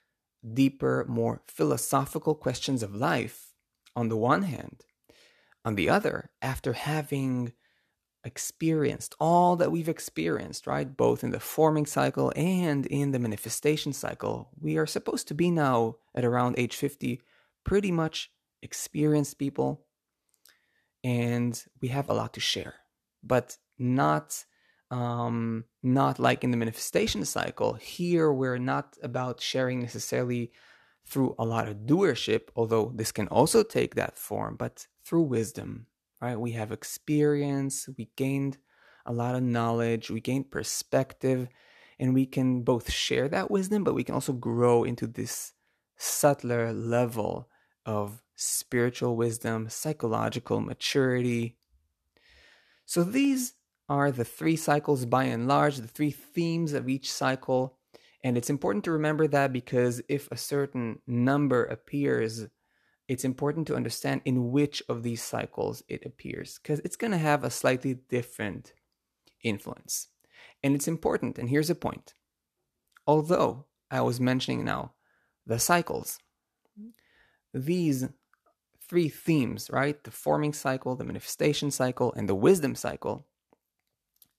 deeper, 0.55 1.05
more 1.09 1.43
philosophical 1.47 2.35
questions 2.35 2.83
of 2.83 2.95
life 2.95 3.53
on 3.95 4.09
the 4.09 4.17
one 4.17 4.43
hand. 4.43 4.85
On 5.67 5.75
the 5.75 5.89
other, 5.89 6.31
after 6.41 6.75
having 6.75 7.53
experienced 8.23 9.17
all 9.19 9.57
that 9.57 9.73
we've 9.73 9.89
experienced, 9.89 10.65
right, 10.69 10.97
both 10.97 11.25
in 11.25 11.33
the 11.33 11.41
forming 11.41 11.87
cycle 11.87 12.33
and 12.37 12.87
in 12.87 13.11
the 13.11 13.19
manifestation 13.19 13.93
cycle, 13.93 14.51
we 14.61 14.79
are 14.79 14.87
supposed 14.87 15.27
to 15.27 15.35
be 15.35 15.51
now 15.51 15.97
at 16.15 16.25
around 16.25 16.55
age 16.57 16.77
50 16.77 17.21
pretty 17.65 17.91
much 17.91 18.31
experienced 18.63 19.41
people 19.41 19.85
and 21.03 21.65
we 21.83 21.89
have 21.89 22.09
a 22.09 22.15
lot 22.15 22.33
to 22.35 22.41
share, 22.41 22.75
but 23.25 23.57
not 23.77 24.45
um, 24.93 25.65
not 25.83 26.21
like 26.21 26.45
in 26.45 26.53
the 26.53 26.57
manifestation 26.57 27.25
cycle. 27.25 27.75
Here, 27.75 28.33
we're 28.33 28.59
not 28.59 28.97
about 29.03 29.41
sharing 29.41 29.81
necessarily 29.81 30.53
through 31.05 31.35
a 31.41 31.45
lot 31.45 31.67
of 31.67 31.87
doership, 31.87 32.51
although 32.55 32.93
this 32.95 33.11
can 33.11 33.27
also 33.29 33.65
take 33.65 33.97
that 33.97 34.17
form, 34.17 34.55
but 34.57 34.87
through 35.07 35.23
wisdom, 35.23 35.87
right? 36.21 36.39
We 36.39 36.53
have 36.53 36.73
experience, 36.73 37.89
we 37.97 38.11
gained 38.17 38.59
a 39.07 39.13
lot 39.13 39.37
of 39.37 39.43
knowledge, 39.43 40.11
we 40.11 40.21
gained 40.21 40.51
perspective, 40.51 41.49
and 41.99 42.13
we 42.13 42.27
can 42.27 42.63
both 42.63 42.91
share 42.91 43.29
that 43.29 43.51
wisdom, 43.51 43.85
but 43.85 43.95
we 43.95 44.03
can 44.03 44.15
also 44.15 44.33
grow 44.33 44.83
into 44.83 45.07
this 45.07 45.53
subtler 45.97 46.73
level 46.73 47.49
of 47.87 48.21
spiritual 48.35 49.17
wisdom, 49.17 49.69
psychological 49.71 50.61
maturity. 50.61 51.57
So 52.85 53.05
these 53.05 53.55
are 53.89 54.11
the 54.11 54.25
three 54.25 54.57
cycles 54.57 55.07
by 55.07 55.25
and 55.25 55.47
large, 55.47 55.77
the 55.77 55.87
three 55.87 56.11
themes 56.11 56.73
of 56.73 56.89
each 56.89 57.11
cycle. 57.11 57.79
And 58.25 58.37
it's 58.37 58.51
important 58.51 58.85
to 58.85 58.91
remember 58.91 59.29
that 59.29 59.53
because 59.53 60.03
if 60.09 60.29
a 60.33 60.37
certain 60.37 60.99
number 61.07 61.65
appears, 61.65 62.47
it's 63.09 63.25
important 63.25 63.67
to 63.69 63.77
understand 63.77 64.23
in 64.25 64.51
which 64.51 64.83
of 64.89 65.03
these 65.03 65.23
cycles 65.23 65.83
it 65.89 66.05
appears 66.05 66.59
because 66.61 66.81
it's 66.81 66.97
going 66.97 67.13
to 67.13 67.19
have 67.19 67.45
a 67.45 67.51
slightly 67.51 67.95
different 67.95 68.73
influence. 69.43 70.09
And 70.63 70.75
it's 70.75 70.89
important, 70.89 71.39
and 71.39 71.49
here's 71.49 71.71
a 71.71 71.75
point. 71.75 72.15
Although 73.07 73.67
I 73.91 74.01
was 74.01 74.21
mentioning 74.21 74.65
now 74.65 74.93
the 75.47 75.59
cycles, 75.59 76.19
these 77.55 78.09
three 78.89 79.09
themes, 79.09 79.71
right? 79.71 80.03
The 80.03 80.11
forming 80.11 80.53
cycle, 80.53 80.97
the 80.97 81.05
manifestation 81.05 81.71
cycle, 81.71 82.13
and 82.15 82.29
the 82.29 82.35
wisdom 82.35 82.75
cycle 82.75 83.27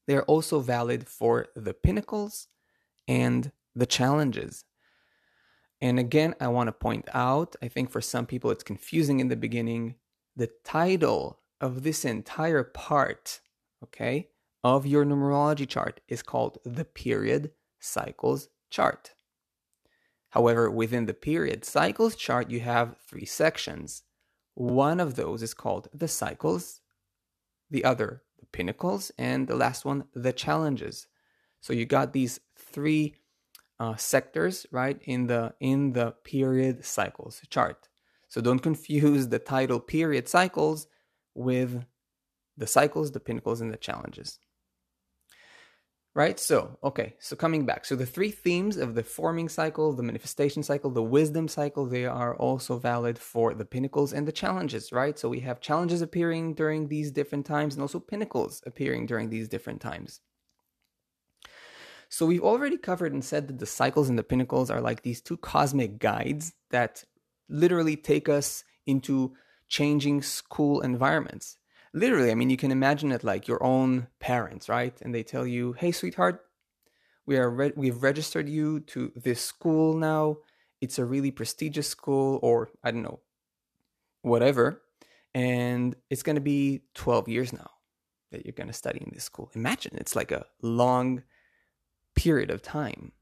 they 0.07 0.15
are 0.15 0.23
also 0.23 0.61
valid 0.61 1.07
for 1.07 1.47
the 1.55 1.73
pinnacles 1.73 2.47
and 3.07 3.51
the 3.75 3.85
challenges. 3.85 4.63
And 5.81 5.99
again, 5.99 6.33
I 6.39 6.47
want 6.47 6.67
to 6.67 6.71
point 6.71 7.07
out, 7.13 7.55
I 7.61 7.67
think 7.67 7.91
for 7.91 8.01
some 8.01 8.25
people 8.25 8.51
it's 8.51 8.63
confusing 8.63 9.19
in 9.19 9.27
the 9.27 9.35
beginning, 9.35 9.95
the 10.35 10.49
title 10.63 11.39
of 11.61 11.83
this 11.83 12.03
entire 12.03 12.63
part, 12.63 13.41
okay, 13.83 14.29
of 14.63 14.85
your 14.85 15.05
numerology 15.05 15.67
chart 15.67 16.01
is 16.07 16.23
called 16.23 16.57
the 16.65 16.85
period 16.85 17.51
cycles 17.79 18.49
chart. 18.69 19.11
However, 20.29 20.69
within 20.69 21.05
the 21.05 21.13
period 21.13 21.63
cycles 21.63 22.15
chart, 22.15 22.49
you 22.51 22.59
have 22.59 22.97
three 23.07 23.25
sections. 23.25 24.03
One 24.55 24.99
of 24.99 25.15
those 25.15 25.41
is 25.41 25.53
called 25.53 25.87
the 25.93 26.07
cycles, 26.07 26.81
the 27.69 27.85
other 27.85 28.23
the 28.39 28.45
pinnacles, 28.47 29.11
and 29.17 29.47
the 29.47 29.55
last 29.55 29.85
one, 29.85 30.05
the 30.13 30.33
challenges. 30.33 31.07
So 31.59 31.73
you 31.73 31.85
got 31.85 32.13
these 32.13 32.39
three 32.55 33.15
uh, 33.79 33.95
sectors, 33.95 34.65
right, 34.71 34.99
in 35.03 35.27
the 35.27 35.53
in 35.59 35.93
the 35.93 36.11
period 36.23 36.85
cycles 36.85 37.41
chart. 37.49 37.87
So 38.27 38.41
don't 38.41 38.59
confuse 38.59 39.27
the 39.27 39.39
title 39.39 39.79
period 39.79 40.27
cycles 40.27 40.87
with 41.33 41.85
the 42.57 42.67
cycles, 42.67 43.11
the 43.11 43.19
pinnacles, 43.19 43.61
and 43.61 43.71
the 43.71 43.77
challenges 43.77 44.39
right? 46.17 46.39
So, 46.39 46.79
okay, 46.83 47.13
so 47.19 47.35
coming 47.35 47.63
back. 47.63 47.85
So 47.85 47.95
the 47.95 48.03
three 48.07 48.31
themes 48.31 48.77
of 48.77 48.95
the 48.95 49.03
forming 49.03 49.47
cycle, 49.47 49.93
the 49.93 50.01
manifestation 50.01 50.63
cycle, 50.63 50.89
the 50.89 51.03
wisdom 51.03 51.47
cycle, 51.47 51.85
they 51.85 52.07
are 52.07 52.35
also 52.37 52.79
valid 52.79 53.19
for 53.19 53.53
the 53.53 53.65
pinnacles 53.65 54.13
and 54.13 54.27
the 54.27 54.31
challenges, 54.31 54.91
right? 54.91 55.17
So 55.19 55.29
we 55.29 55.41
have 55.41 55.61
challenges 55.61 56.01
appearing 56.01 56.55
during 56.55 56.87
these 56.87 57.11
different 57.11 57.45
times 57.45 57.75
and 57.75 57.83
also 57.83 57.99
pinnacles 57.99 58.63
appearing 58.65 59.05
during 59.05 59.29
these 59.29 59.47
different 59.47 59.79
times. 59.79 60.19
So 62.09 62.25
we've 62.25 62.43
already 62.43 62.77
covered 62.77 63.13
and 63.13 63.23
said 63.23 63.47
that 63.47 63.59
the 63.59 63.65
cycles 63.65 64.09
and 64.09 64.17
the 64.17 64.23
pinnacles 64.23 64.69
are 64.69 64.81
like 64.81 65.01
these 65.01 65.21
two 65.21 65.37
cosmic 65.37 65.99
guides 65.99 66.53
that 66.71 67.03
literally 67.49 67.95
take 67.95 68.29
us 68.29 68.63
into 68.85 69.33
changing 69.67 70.21
school 70.21 70.81
environments 70.81 71.57
literally, 71.93 72.31
I 72.31 72.35
mean, 72.35 72.49
you 72.49 72.57
can 72.57 72.71
imagine 72.71 73.11
it 73.11 73.23
like 73.23 73.47
your 73.47 73.63
own 73.63 74.07
parents, 74.19 74.69
right? 74.69 74.99
And 75.01 75.13
they 75.13 75.23
tell 75.23 75.45
you, 75.45 75.73
"Hey, 75.73 75.91
sweetheart, 75.91 76.45
we 77.25 77.37
are 77.37 77.49
re- 77.49 77.73
we've 77.75 78.03
registered 78.03 78.47
you 78.47 78.81
to 78.81 79.11
this 79.15 79.41
school 79.41 79.93
now. 79.95 80.37
It's 80.81 80.99
a 80.99 81.05
really 81.05 81.31
prestigious 81.31 81.87
school, 81.87 82.39
or 82.41 82.69
I 82.83 82.91
don't 82.91 83.03
know, 83.03 83.21
whatever, 84.21 84.83
and 85.33 85.95
it's 86.09 86.23
going 86.23 86.35
to 86.35 86.41
be 86.41 86.83
12 86.93 87.27
years 87.27 87.51
now 87.53 87.71
that 88.31 88.45
you're 88.45 88.53
going 88.53 88.67
to 88.67 88.73
study 88.73 89.01
in 89.01 89.11
this 89.13 89.23
school. 89.23 89.49
Imagine 89.55 89.97
it's 89.97 90.15
like 90.15 90.31
a 90.31 90.45
long 90.61 91.23
period 92.17 92.49
of 92.49 92.61
time. 92.61 93.13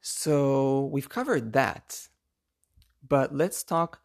So 0.00 0.88
we've 0.92 1.08
covered 1.08 1.52
that, 1.52 2.08
but 3.06 3.34
let's 3.34 3.62
talk 3.62 4.00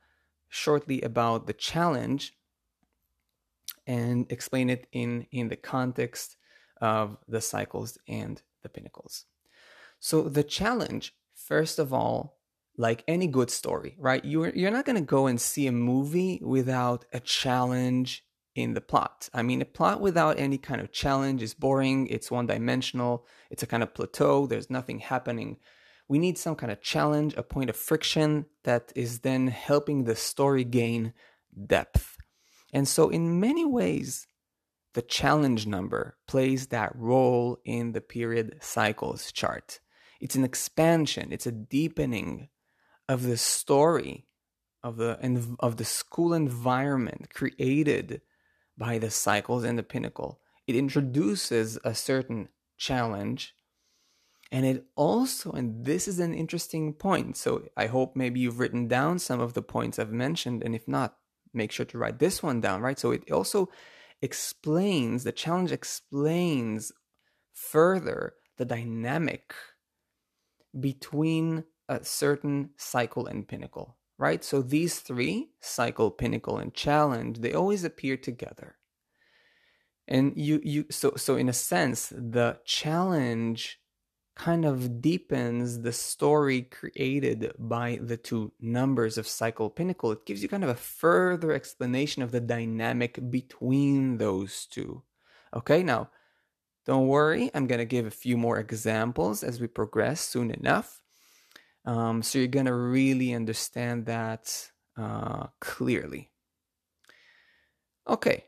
shortly 0.49 1.01
about 1.01 1.47
the 1.47 1.53
challenge 1.53 2.33
and 3.85 4.25
explain 4.31 4.69
it 4.69 4.87
in, 4.91 5.27
in 5.31 5.47
the 5.47 5.55
context 5.55 6.37
of 6.81 7.17
the 7.27 7.39
cycles 7.39 7.97
and 8.07 8.41
the 8.63 8.69
pinnacles. 8.69 9.25
So 9.99 10.23
the 10.23 10.43
challenge, 10.43 11.13
first 11.33 11.79
of 11.79 11.93
all, 11.93 12.39
like 12.75 13.03
any 13.07 13.27
good 13.27 13.51
story, 13.51 13.95
right? 13.99 14.25
You're 14.25 14.49
you're 14.49 14.71
not 14.71 14.85
gonna 14.85 15.01
go 15.01 15.27
and 15.27 15.39
see 15.39 15.67
a 15.67 15.71
movie 15.71 16.41
without 16.43 17.05
a 17.13 17.19
challenge 17.19 18.25
in 18.55 18.73
the 18.73 18.81
plot. 18.81 19.29
I 19.33 19.41
mean, 19.41 19.61
a 19.61 19.65
plot 19.65 20.01
without 20.01 20.39
any 20.39 20.57
kind 20.57 20.81
of 20.81 20.91
challenge 20.91 21.41
is 21.41 21.53
boring. 21.53 22.07
It's 22.07 22.31
one 22.31 22.47
dimensional. 22.47 23.25
It's 23.49 23.63
a 23.63 23.67
kind 23.67 23.83
of 23.83 23.93
plateau. 23.93 24.45
There's 24.45 24.69
nothing 24.69 24.99
happening. 24.99 25.57
We 26.07 26.19
need 26.19 26.37
some 26.37 26.55
kind 26.55 26.71
of 26.71 26.81
challenge, 26.81 27.33
a 27.35 27.43
point 27.43 27.69
of 27.69 27.75
friction 27.75 28.45
that 28.63 28.91
is 28.95 29.19
then 29.19 29.47
helping 29.47 30.03
the 30.03 30.15
story 30.15 30.63
gain 30.63 31.13
depth. 31.65 32.17
And 32.73 32.87
so, 32.87 33.09
in 33.09 33.39
many 33.39 33.65
ways, 33.65 34.27
the 34.93 35.01
challenge 35.01 35.65
number 35.65 36.17
plays 36.27 36.67
that 36.67 36.95
role 36.95 37.59
in 37.65 37.93
the 37.93 38.01
period 38.01 38.57
cycles 38.61 39.31
chart. 39.31 39.79
It's 40.19 40.35
an 40.35 40.43
expansion, 40.43 41.29
it's 41.31 41.47
a 41.47 41.51
deepening 41.51 42.49
of 43.09 43.23
the 43.23 43.37
story 43.37 44.27
of 44.83 44.97
the 44.97 45.17
of 45.59 45.77
the 45.77 45.85
school 45.85 46.33
environment 46.33 47.33
created 47.33 48.21
by 48.77 48.97
the 48.97 49.09
cycles 49.09 49.63
and 49.63 49.77
the 49.77 49.83
pinnacle. 49.83 50.39
It 50.67 50.75
introduces 50.75 51.77
a 51.83 51.93
certain 51.93 52.49
challenge 52.77 53.55
and 54.53 54.67
it 54.67 54.85
also, 54.95 55.51
and 55.51 55.83
this 55.83 56.07
is 56.07 56.19
an 56.19 56.35
interesting 56.35 56.93
point. 56.93 57.37
So 57.37 57.63
I 57.75 57.87
hope 57.87 58.15
maybe 58.15 58.39
you've 58.39 58.59
written 58.59 58.87
down 58.87 59.17
some 59.17 59.39
of 59.39 59.55
the 59.55 59.63
points 59.63 59.97
I've 59.97 60.11
mentioned. 60.11 60.61
And 60.61 60.75
if 60.75 60.87
not, 60.87 61.17
make 61.55 61.71
sure 61.71 61.87
to 61.87 61.97
write 61.97 62.19
this 62.19 62.43
one 62.43 62.61
down, 62.61 62.81
right? 62.81 62.99
So 62.99 63.09
it 63.09 63.31
also 63.31 63.69
explains, 64.21 65.23
the 65.23 65.31
challenge 65.31 65.71
explains 65.71 66.91
further 67.51 68.35
the 68.57 68.65
dynamic 68.65 69.55
between 70.79 71.63
a 71.89 72.05
certain 72.05 72.69
cycle 72.77 73.25
and 73.25 73.47
pinnacle, 73.47 73.97
right? 74.23 74.41
So 74.41 74.61
these 74.61 75.01
three, 75.01 75.49
cycle, 75.59 76.09
pinnacle, 76.09 76.57
and 76.57 76.73
challenge, 76.73 77.39
they 77.39 77.51
always 77.51 77.83
appear 77.83 78.15
together. 78.15 78.77
And 80.07 80.31
you 80.37 80.61
you 80.63 80.85
so 80.89 81.11
so 81.17 81.35
in 81.35 81.49
a 81.49 81.53
sense, 81.71 82.07
the 82.07 82.59
challenge 82.63 83.81
kind 84.35 84.63
of 84.63 85.01
deepens 85.01 85.81
the 85.81 85.91
story 85.91 86.61
created 86.61 87.51
by 87.59 87.99
the 88.01 88.15
two 88.15 88.53
numbers 88.61 89.17
of 89.17 89.27
cycle 89.27 89.69
pinnacle. 89.69 90.13
It 90.13 90.25
gives 90.25 90.41
you 90.41 90.47
kind 90.47 90.63
of 90.63 90.69
a 90.69 90.75
further 90.75 91.51
explanation 91.51 92.23
of 92.23 92.31
the 92.31 92.39
dynamic 92.39 93.19
between 93.29 94.19
those 94.19 94.65
two. 94.65 95.03
Okay, 95.53 95.83
now 95.83 96.09
don't 96.85 97.07
worry, 97.07 97.51
I'm 97.53 97.67
going 97.67 97.79
to 97.79 97.95
give 97.95 98.05
a 98.05 98.21
few 98.23 98.37
more 98.37 98.57
examples 98.57 99.43
as 99.43 99.59
we 99.59 99.67
progress 99.67 100.21
soon 100.21 100.49
enough. 100.49 101.02
Um, 101.85 102.21
so 102.23 102.39
you're 102.39 102.47
going 102.47 102.65
to 102.65 102.73
really 102.73 103.33
understand 103.33 104.05
that 104.05 104.71
uh, 104.97 105.47
clearly. 105.59 106.29
Okay, 108.07 108.45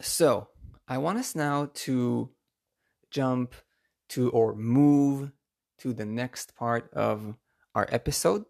so 0.00 0.48
I 0.86 0.98
want 0.98 1.18
us 1.18 1.34
now 1.34 1.70
to 1.74 2.30
jump 3.10 3.54
to 4.10 4.30
or 4.30 4.54
move 4.54 5.32
to 5.78 5.92
the 5.92 6.04
next 6.04 6.54
part 6.54 6.92
of 6.92 7.36
our 7.74 7.88
episode 7.90 8.44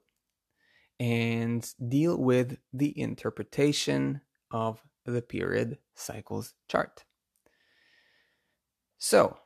and 0.98 1.72
deal 1.88 2.16
with 2.16 2.58
the 2.72 2.98
interpretation 2.98 4.20
of 4.50 4.82
the 5.04 5.22
period 5.22 5.78
cycles 5.94 6.54
chart. 6.68 7.04
So, 8.98 9.38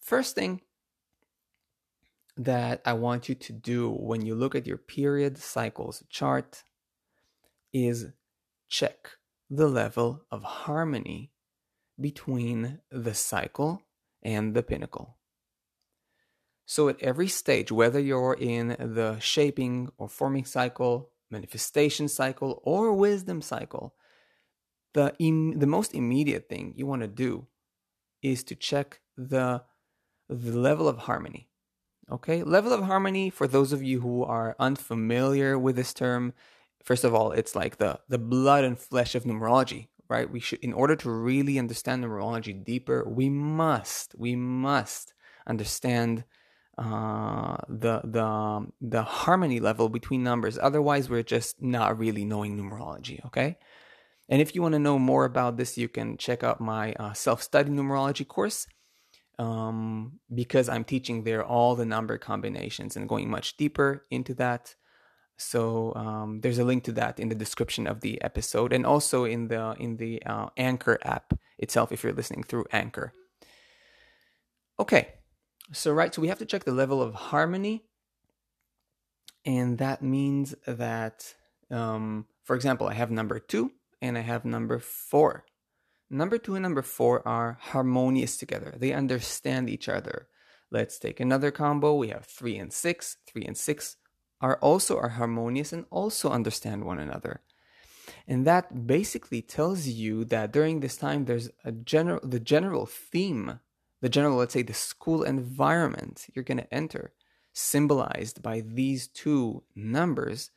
first 0.00 0.34
thing 0.34 0.62
that 2.40 2.80
I 2.86 2.94
want 2.94 3.28
you 3.28 3.34
to 3.34 3.52
do 3.52 3.90
when 3.90 4.24
you 4.24 4.34
look 4.34 4.54
at 4.54 4.66
your 4.66 4.78
period 4.78 5.36
cycles 5.36 6.02
chart 6.08 6.64
is 7.70 8.06
check 8.68 9.10
the 9.50 9.68
level 9.68 10.22
of 10.30 10.42
harmony 10.42 11.32
between 12.00 12.80
the 12.90 13.12
cycle 13.12 13.82
and 14.22 14.54
the 14.54 14.62
pinnacle. 14.62 15.18
So, 16.64 16.88
at 16.88 17.02
every 17.02 17.28
stage, 17.28 17.70
whether 17.70 18.00
you're 18.00 18.38
in 18.40 18.68
the 18.68 19.18
shaping 19.18 19.90
or 19.98 20.08
forming 20.08 20.46
cycle, 20.46 21.10
manifestation 21.30 22.08
cycle, 22.08 22.62
or 22.64 22.94
wisdom 22.94 23.42
cycle, 23.42 23.94
the, 24.94 25.12
Im- 25.18 25.58
the 25.58 25.66
most 25.66 25.94
immediate 25.94 26.48
thing 26.48 26.72
you 26.74 26.86
want 26.86 27.02
to 27.02 27.08
do 27.08 27.48
is 28.22 28.44
to 28.44 28.54
check 28.54 29.00
the, 29.16 29.62
the 30.28 30.58
level 30.58 30.88
of 30.88 30.98
harmony. 30.98 31.49
Okay, 32.10 32.42
level 32.42 32.72
of 32.72 32.84
harmony, 32.84 33.30
for 33.30 33.46
those 33.46 33.72
of 33.72 33.82
you 33.82 34.00
who 34.00 34.24
are 34.24 34.56
unfamiliar 34.58 35.56
with 35.58 35.76
this 35.76 35.94
term, 35.94 36.32
first 36.82 37.04
of 37.04 37.14
all, 37.14 37.30
it's 37.30 37.54
like 37.54 37.76
the, 37.76 38.00
the 38.08 38.18
blood 38.18 38.64
and 38.64 38.78
flesh 38.78 39.14
of 39.14 39.24
numerology, 39.24 39.88
right? 40.08 40.28
We 40.28 40.40
should, 40.40 40.58
in 40.58 40.72
order 40.72 40.96
to 40.96 41.10
really 41.10 41.58
understand 41.58 42.02
numerology 42.02 42.64
deeper, 42.64 43.04
we 43.08 43.28
must, 43.28 44.16
we 44.18 44.34
must 44.34 45.14
understand 45.46 46.24
uh, 46.78 47.58
the 47.68 48.00
the 48.04 48.66
the 48.80 49.02
harmony 49.02 49.60
level 49.60 49.90
between 49.90 50.22
numbers. 50.22 50.58
Otherwise, 50.58 51.10
we're 51.10 51.22
just 51.22 51.60
not 51.60 51.98
really 51.98 52.24
knowing 52.24 52.56
numerology. 52.56 53.24
Okay. 53.26 53.58
And 54.30 54.40
if 54.40 54.54
you 54.54 54.62
want 54.62 54.72
to 54.72 54.78
know 54.78 54.98
more 54.98 55.26
about 55.26 55.58
this, 55.58 55.76
you 55.76 55.88
can 55.88 56.16
check 56.16 56.42
out 56.42 56.60
my 56.60 56.94
uh, 56.94 57.12
self 57.12 57.42
study 57.42 57.70
numerology 57.70 58.26
course 58.26 58.66
um, 59.40 60.20
because 60.34 60.68
I'm 60.68 60.84
teaching 60.84 61.24
there 61.24 61.42
all 61.42 61.74
the 61.74 61.86
number 61.86 62.18
combinations 62.18 62.94
and 62.94 63.08
going 63.08 63.30
much 63.30 63.56
deeper 63.56 64.04
into 64.10 64.34
that. 64.34 64.74
So 65.38 65.94
um, 65.96 66.40
there's 66.42 66.58
a 66.58 66.64
link 66.64 66.84
to 66.84 66.92
that 66.92 67.18
in 67.18 67.30
the 67.30 67.34
description 67.34 67.86
of 67.86 68.02
the 68.02 68.20
episode, 68.20 68.74
and 68.74 68.84
also 68.84 69.24
in 69.24 69.48
the 69.48 69.74
in 69.80 69.96
the 69.96 70.22
uh, 70.26 70.48
Anchor 70.58 70.98
app 71.02 71.32
itself 71.58 71.90
if 71.90 72.04
you're 72.04 72.12
listening 72.12 72.42
through 72.42 72.66
Anchor. 72.70 73.14
Okay, 74.78 75.14
so 75.72 75.90
right, 75.92 76.14
so 76.14 76.20
we 76.20 76.28
have 76.28 76.38
to 76.40 76.46
check 76.46 76.64
the 76.64 76.72
level 76.72 77.00
of 77.00 77.14
harmony, 77.14 77.84
and 79.46 79.78
that 79.78 80.02
means 80.02 80.54
that, 80.66 81.34
um, 81.70 82.26
for 82.44 82.54
example, 82.54 82.88
I 82.88 82.94
have 82.94 83.10
number 83.10 83.38
two 83.38 83.72
and 84.02 84.18
I 84.18 84.22
have 84.22 84.44
number 84.44 84.78
four. 84.78 85.44
Number 86.10 86.38
two 86.38 86.56
and 86.56 86.62
number 86.62 86.82
four 86.82 87.26
are 87.26 87.58
harmonious 87.60 88.36
together. 88.36 88.74
They 88.76 88.92
understand 88.92 89.70
each 89.70 89.88
other. 89.88 90.26
Let's 90.70 90.98
take 90.98 91.20
another 91.20 91.52
combo. 91.52 91.94
We 91.94 92.08
have 92.08 92.26
three 92.26 92.58
and 92.58 92.72
six. 92.72 93.16
Three 93.26 93.44
and 93.44 93.56
six 93.56 93.96
are 94.40 94.56
also 94.56 94.98
are 94.98 95.10
harmonious 95.10 95.72
and 95.72 95.86
also 95.90 96.30
understand 96.30 96.84
one 96.84 96.98
another. 96.98 97.42
And 98.26 98.44
that 98.46 98.86
basically 98.86 99.40
tells 99.40 99.86
you 99.86 100.24
that 100.26 100.52
during 100.52 100.80
this 100.80 100.96
time 100.96 101.26
there's 101.26 101.50
a 101.64 101.70
general 101.70 102.20
the 102.22 102.40
general 102.40 102.86
theme, 102.86 103.60
the 104.00 104.08
general 104.08 104.36
let's 104.36 104.52
say 104.52 104.62
the 104.62 104.74
school 104.74 105.22
environment 105.22 106.26
you're 106.34 106.44
going 106.44 106.58
to 106.58 106.74
enter 106.74 107.12
symbolized 107.52 108.42
by 108.42 108.60
these 108.60 109.08
two 109.08 109.62
numbers 109.74 110.50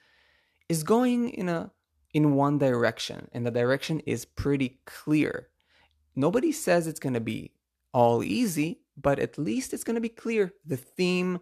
is 0.70 0.84
going 0.84 1.30
in 1.30 1.50
a 1.50 1.72
in 2.14 2.36
one 2.36 2.58
direction 2.58 3.28
and 3.34 3.46
the 3.46 3.52
direction 3.52 4.00
is 4.02 4.26
pretty 4.26 4.80
clear. 4.86 5.50
Nobody 6.16 6.52
says 6.52 6.88
it's 6.88 7.00
going 7.00 7.16
to 7.16 7.20
be 7.20 7.52
all 7.92 8.24
easy, 8.24 8.82
but 8.96 9.20
at 9.20 9.38
least 9.38 9.74
it's 9.74 9.84
going 9.84 9.96
to 9.96 10.02
be 10.02 10.10
clear. 10.10 10.54
The 10.66 10.78
theme 10.78 11.40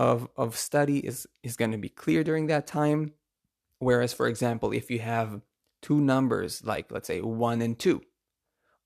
of 0.00 0.28
of 0.34 0.56
study 0.56 0.98
is 0.98 1.26
is 1.42 1.56
going 1.56 1.72
to 1.72 1.78
be 1.78 1.90
clear 1.90 2.24
during 2.24 2.46
that 2.46 2.66
time 2.66 3.12
whereas 3.78 4.14
for 4.14 4.26
example 4.28 4.72
if 4.72 4.90
you 4.90 4.98
have 4.98 5.42
two 5.82 6.00
numbers 6.00 6.64
like 6.64 6.90
let's 6.90 7.06
say 7.06 7.20
1 7.20 7.60
and 7.60 7.78
2 7.78 8.00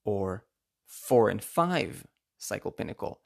or 0.04 0.44
4 0.86 1.30
and 1.30 1.44
5 1.44 2.06
cycle 2.38 2.72
pinnacle 2.72 3.20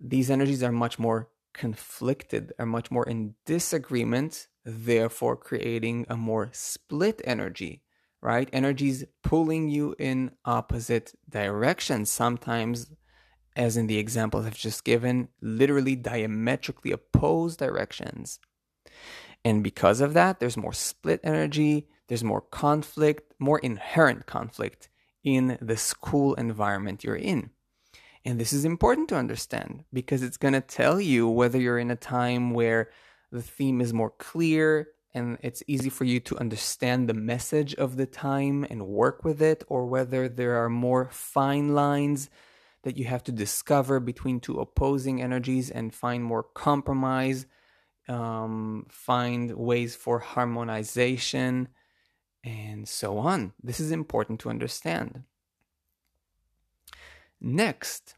these 0.00 0.30
energies 0.30 0.62
are 0.62 0.72
much 0.72 0.98
more 0.98 1.28
conflicted 1.52 2.54
are 2.58 2.66
much 2.66 2.90
more 2.90 3.06
in 3.06 3.34
disagreement 3.44 4.48
therefore 4.64 5.36
creating 5.36 6.06
a 6.08 6.16
more 6.16 6.48
split 6.52 7.20
energy 7.24 7.82
right 8.22 8.48
energies 8.52 9.04
pulling 9.22 9.68
you 9.68 9.94
in 9.98 10.30
opposite 10.44 11.12
directions 11.28 12.10
sometimes 12.10 12.90
as 13.56 13.76
in 13.76 13.86
the 13.86 13.98
examples 13.98 14.46
I've 14.46 14.56
just 14.56 14.84
given, 14.84 15.28
literally 15.40 15.96
diametrically 15.96 16.92
opposed 16.92 17.58
directions. 17.58 18.40
And 19.44 19.62
because 19.62 20.00
of 20.00 20.14
that, 20.14 20.40
there's 20.40 20.56
more 20.56 20.72
split 20.72 21.20
energy, 21.22 21.88
there's 22.08 22.24
more 22.24 22.40
conflict, 22.40 23.34
more 23.38 23.58
inherent 23.58 24.26
conflict 24.26 24.88
in 25.22 25.58
the 25.60 25.76
school 25.76 26.34
environment 26.34 27.04
you're 27.04 27.16
in. 27.16 27.50
And 28.24 28.40
this 28.40 28.52
is 28.52 28.64
important 28.64 29.08
to 29.10 29.16
understand 29.16 29.84
because 29.92 30.22
it's 30.22 30.38
going 30.38 30.54
to 30.54 30.60
tell 30.60 31.00
you 31.00 31.28
whether 31.28 31.60
you're 31.60 31.78
in 31.78 31.90
a 31.90 31.96
time 31.96 32.52
where 32.52 32.90
the 33.34 33.42
theme 33.42 33.80
is 33.80 33.92
more 33.92 34.10
clear 34.10 34.88
and 35.12 35.38
it's 35.42 35.62
easy 35.66 35.90
for 35.90 36.04
you 36.04 36.20
to 36.20 36.38
understand 36.38 37.08
the 37.08 37.14
message 37.14 37.74
of 37.74 37.96
the 37.96 38.06
time 38.06 38.66
and 38.68 38.86
work 38.86 39.24
with 39.24 39.40
it, 39.40 39.62
or 39.68 39.86
whether 39.86 40.28
there 40.28 40.56
are 40.56 40.68
more 40.68 41.08
fine 41.12 41.74
lines 41.74 42.30
that 42.82 42.96
you 42.96 43.04
have 43.04 43.22
to 43.24 43.32
discover 43.32 44.00
between 44.00 44.40
two 44.40 44.58
opposing 44.58 45.22
energies 45.22 45.70
and 45.70 45.94
find 45.94 46.24
more 46.24 46.42
compromise, 46.42 47.46
um, 48.08 48.86
find 48.88 49.52
ways 49.56 49.94
for 49.94 50.18
harmonization, 50.18 51.68
and 52.42 52.88
so 52.88 53.18
on. 53.18 53.52
This 53.62 53.78
is 53.78 53.92
important 53.92 54.40
to 54.40 54.50
understand. 54.50 55.22
Next, 57.40 58.14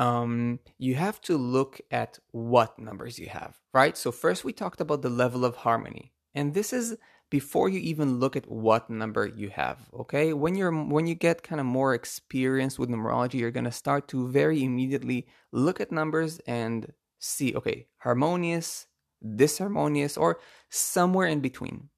um, 0.00 0.60
you 0.78 0.94
have 0.94 1.20
to 1.20 1.36
look 1.36 1.78
at 1.90 2.18
what 2.30 2.78
numbers 2.78 3.18
you 3.18 3.28
have, 3.28 3.58
right? 3.74 3.96
So, 3.98 4.10
first 4.10 4.44
we 4.44 4.52
talked 4.54 4.80
about 4.80 5.02
the 5.02 5.10
level 5.10 5.44
of 5.44 5.56
harmony. 5.56 6.12
And 6.34 6.54
this 6.54 6.72
is 6.72 6.96
before 7.28 7.68
you 7.68 7.78
even 7.80 8.18
look 8.18 8.34
at 8.34 8.50
what 8.50 8.90
number 8.90 9.24
you 9.24 9.50
have 9.50 9.78
okay 9.94 10.32
when 10.32 10.56
you're 10.56 10.72
when 10.72 11.06
you 11.06 11.14
get 11.14 11.44
kind 11.44 11.60
of 11.60 11.66
more 11.66 11.94
experience 11.94 12.76
with 12.76 12.88
numerology 12.88 13.34
you're 13.34 13.52
going 13.52 13.64
to 13.64 13.70
start 13.70 14.08
to 14.08 14.28
very 14.28 14.64
immediately 14.64 15.28
look 15.52 15.80
at 15.80 15.92
numbers 15.92 16.40
and 16.46 16.92
see 17.20 17.54
okay 17.54 17.86
harmonious 17.98 18.86
disharmonious 19.24 20.18
or 20.18 20.40
somewhere 20.70 21.28
in 21.28 21.38
between 21.38 21.88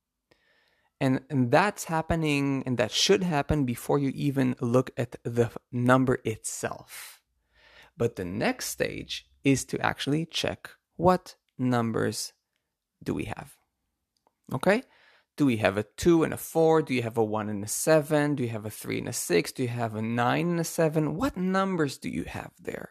and, 1.00 1.20
and 1.30 1.50
that's 1.50 1.84
happening 1.84 2.62
and 2.66 2.76
that 2.76 2.92
should 2.92 3.22
happen 3.22 3.64
before 3.64 3.98
you 3.98 4.12
even 4.14 4.54
look 4.60 4.90
at 4.98 5.16
the 5.24 5.50
number 5.72 6.18
itself 6.24 7.21
but 7.96 8.16
the 8.16 8.24
next 8.24 8.66
stage 8.66 9.26
is 9.44 9.64
to 9.64 9.80
actually 9.80 10.26
check 10.26 10.70
what 10.96 11.34
numbers 11.58 12.32
do 13.02 13.14
we 13.14 13.24
have 13.24 13.56
okay 14.52 14.82
do 15.36 15.46
we 15.46 15.56
have 15.56 15.78
a 15.78 15.82
2 15.82 16.24
and 16.24 16.34
a 16.34 16.36
4? 16.36 16.82
Do 16.82 16.92
you 16.92 17.02
have 17.02 17.16
a 17.16 17.24
1 17.24 17.48
and 17.48 17.64
a 17.64 17.66
7? 17.66 18.34
Do 18.34 18.42
you 18.42 18.50
have 18.50 18.66
a 18.66 18.70
3 18.70 18.98
and 18.98 19.08
a 19.08 19.12
6? 19.14 19.52
Do 19.52 19.62
you 19.62 19.70
have 19.70 19.94
a 19.94 20.02
9 20.02 20.46
and 20.46 20.60
a 20.60 20.64
7? 20.64 21.16
What 21.16 21.38
numbers 21.38 21.96
do 21.96 22.10
you 22.10 22.24
have 22.24 22.52
there? 22.60 22.90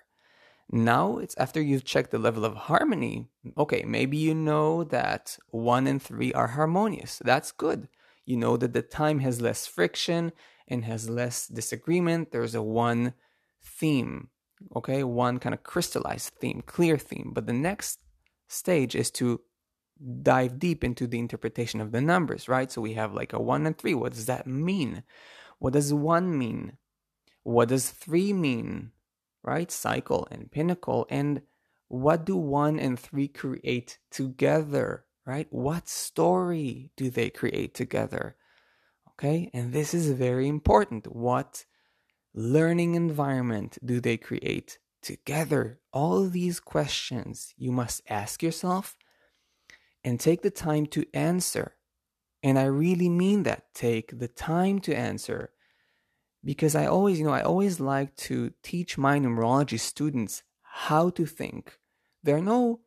Now 0.72 1.18
it's 1.18 1.36
after 1.38 1.62
you've 1.62 1.84
checked 1.84 2.12
the 2.12 2.18
level 2.18 2.46
of 2.46 2.56
harmony. 2.56 3.28
Okay, 3.58 3.84
maybe 3.84 4.18
you 4.18 4.34
know 4.34 4.86
that 4.86 5.38
one 5.50 5.86
and 5.86 6.02
three 6.02 6.32
are 6.34 6.48
harmonious. 6.48 7.22
That's 7.24 7.52
good. 7.52 7.90
You 8.26 8.38
know 8.38 8.56
that 8.56 8.72
the 8.72 8.82
time 8.82 9.20
has 9.20 9.42
less 9.42 9.68
friction 9.68 10.32
and 10.68 10.86
has 10.86 11.10
less 11.10 11.48
disagreement. 11.48 12.32
There's 12.32 12.56
a 12.56 12.62
one 12.62 13.14
theme, 13.62 14.30
okay, 14.76 15.04
one 15.04 15.40
kind 15.40 15.54
of 15.54 15.64
crystallized 15.64 16.34
theme, 16.40 16.64
clear 16.66 16.98
theme. 16.98 17.32
But 17.34 17.48
the 17.48 17.54
next 17.54 18.00
stage 18.48 18.96
is 18.96 19.12
to 19.12 19.42
dive 20.22 20.60
deep 20.60 20.84
into 20.84 21.08
the 21.08 21.20
interpretation 21.20 21.80
of 21.80 21.92
the 21.92 22.02
numbers, 22.02 22.50
right? 22.50 22.72
So 22.72 22.82
we 22.82 22.94
have 22.94 23.14
like 23.14 23.34
a 23.34 23.40
one 23.40 23.66
and 23.66 23.78
three. 23.78 23.94
What 23.94 24.14
does 24.14 24.26
that 24.26 24.48
mean? 24.48 25.04
What 25.60 25.74
does 25.74 25.94
one 25.94 26.38
mean? 26.38 26.78
What 27.44 27.70
does 27.70 27.90
three 27.90 28.34
mean? 28.34 28.92
Right? 29.44 29.72
Cycle 29.72 30.28
and 30.32 30.52
pinnacle. 30.52 31.08
And 31.10 31.42
what 31.88 32.26
do 32.26 32.36
one 32.36 32.80
and 32.80 33.00
three 33.00 33.28
create 33.28 34.00
together? 34.10 35.06
Right? 35.26 35.48
What 35.52 35.88
story 35.88 36.92
do 36.98 37.10
they 37.10 37.30
create 37.30 37.74
together? 37.74 38.36
Okay. 39.12 39.50
And 39.54 39.72
this 39.72 39.94
is 39.94 40.12
very 40.12 40.48
important. 40.48 41.06
What 41.14 41.66
learning 42.34 42.96
environment 42.96 43.78
do 43.84 44.00
they 44.00 44.18
create 44.18 44.80
together? 45.02 45.80
All 45.92 46.28
these 46.28 46.60
questions 46.60 47.54
you 47.58 47.72
must 47.72 48.02
ask 48.10 48.42
yourself 48.42 48.96
and 50.04 50.20
take 50.20 50.42
the 50.42 50.52
time 50.52 50.86
to 50.88 51.06
answer. 51.14 51.76
And 52.44 52.58
I 52.58 52.66
really 52.66 53.10
mean 53.10 53.44
that. 53.44 53.74
Take 53.74 54.18
the 54.18 54.28
time 54.28 54.80
to 54.82 54.96
answer. 54.96 55.52
Because 56.44 56.74
I 56.74 56.88
always, 56.88 57.20
you 57.20 57.26
know, 57.26 57.34
I 57.34 57.42
always 57.42 57.80
like 57.80 58.16
to 58.18 58.52
teach 58.64 58.98
my 58.98 59.20
numerology 59.20 59.80
students 59.80 60.42
how 60.64 61.12
to 61.12 61.26
think. 61.26 61.78
There 62.24 62.38
are 62.38 62.42
no 62.42 62.80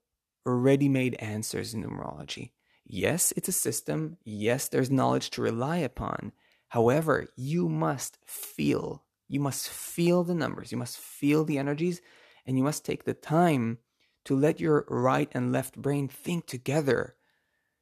ready 0.45 0.89
made 0.89 1.15
answers 1.15 1.73
in 1.73 1.85
numerology. 1.85 2.51
Yes, 2.85 3.33
it's 3.37 3.49
a 3.49 3.53
system. 3.53 4.19
Yes, 4.25 4.69
there's 4.69 4.91
knowledge 4.91 5.31
to 5.31 5.43
rely 5.43 5.79
upon. 5.79 6.33
However, 6.69 7.29
you 7.37 7.69
must 7.69 8.19
feel. 8.27 9.05
You 9.35 9.41
must 9.41 9.69
feel 9.69 10.23
the 10.23 10.33
numbers. 10.33 10.71
You 10.71 10.79
must 10.79 10.97
feel 10.97 11.45
the 11.45 11.59
energies. 11.59 12.01
And 12.47 12.57
you 12.57 12.63
must 12.63 12.85
take 12.85 13.03
the 13.03 13.15
time 13.15 13.79
to 14.27 14.37
let 14.37 14.61
your 14.61 14.87
right 14.89 15.29
and 15.33 15.51
left 15.51 15.75
brain 15.75 16.07
think 16.07 16.47
together. 16.47 17.17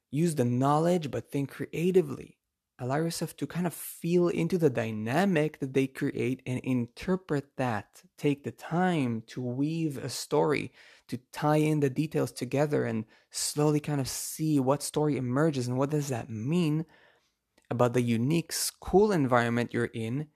Use 0.09 0.33
the 0.33 0.45
knowledge, 0.45 1.11
but 1.11 1.29
think 1.29 1.51
creatively. 1.51 2.39
Allow 2.79 2.95
yourself 2.95 3.37
to 3.37 3.45
kind 3.45 3.67
of 3.67 3.73
feel 3.75 4.29
into 4.29 4.57
the 4.57 4.71
dynamic 4.71 5.59
that 5.59 5.75
they 5.75 5.85
create 5.85 6.41
and 6.47 6.59
interpret 6.61 7.45
that. 7.57 8.01
Take 8.17 8.43
the 8.43 8.51
time 8.51 9.21
to 9.27 9.39
weave 9.39 9.99
a 9.99 10.09
story, 10.09 10.71
to 11.07 11.19
tie 11.31 11.57
in 11.57 11.81
the 11.81 11.89
details 11.91 12.31
together 12.31 12.85
and 12.85 13.05
slowly 13.29 13.79
kind 13.79 14.01
of 14.01 14.07
see 14.07 14.59
what 14.59 14.81
story 14.81 15.17
emerges 15.17 15.67
and 15.67 15.77
what 15.77 15.91
does 15.91 16.07
that 16.07 16.31
mean 16.31 16.85
about 17.69 17.93
the 17.93 18.01
unique 18.01 18.51
school 18.51 19.11
environment 19.11 19.71
you're 19.71 19.85
in 19.93 20.29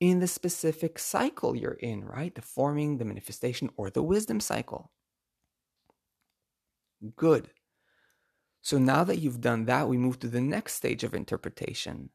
in 0.00 0.20
the 0.20 0.28
specific 0.28 0.98
cycle 0.98 1.56
you're 1.56 1.72
in, 1.72 2.04
right? 2.04 2.34
The 2.34 2.42
forming, 2.42 2.98
the 2.98 3.04
manifestation, 3.04 3.70
or 3.76 3.90
the 3.90 4.02
wisdom 4.02 4.40
cycle. 4.40 4.90
Good. 7.16 7.50
So 8.62 8.78
now 8.78 9.04
that 9.04 9.18
you've 9.18 9.40
done 9.40 9.64
that, 9.66 9.88
we 9.88 9.98
move 9.98 10.18
to 10.20 10.28
the 10.28 10.40
next 10.40 10.74
stage 10.74 11.04
of 11.04 11.14
interpretation. 11.14 12.10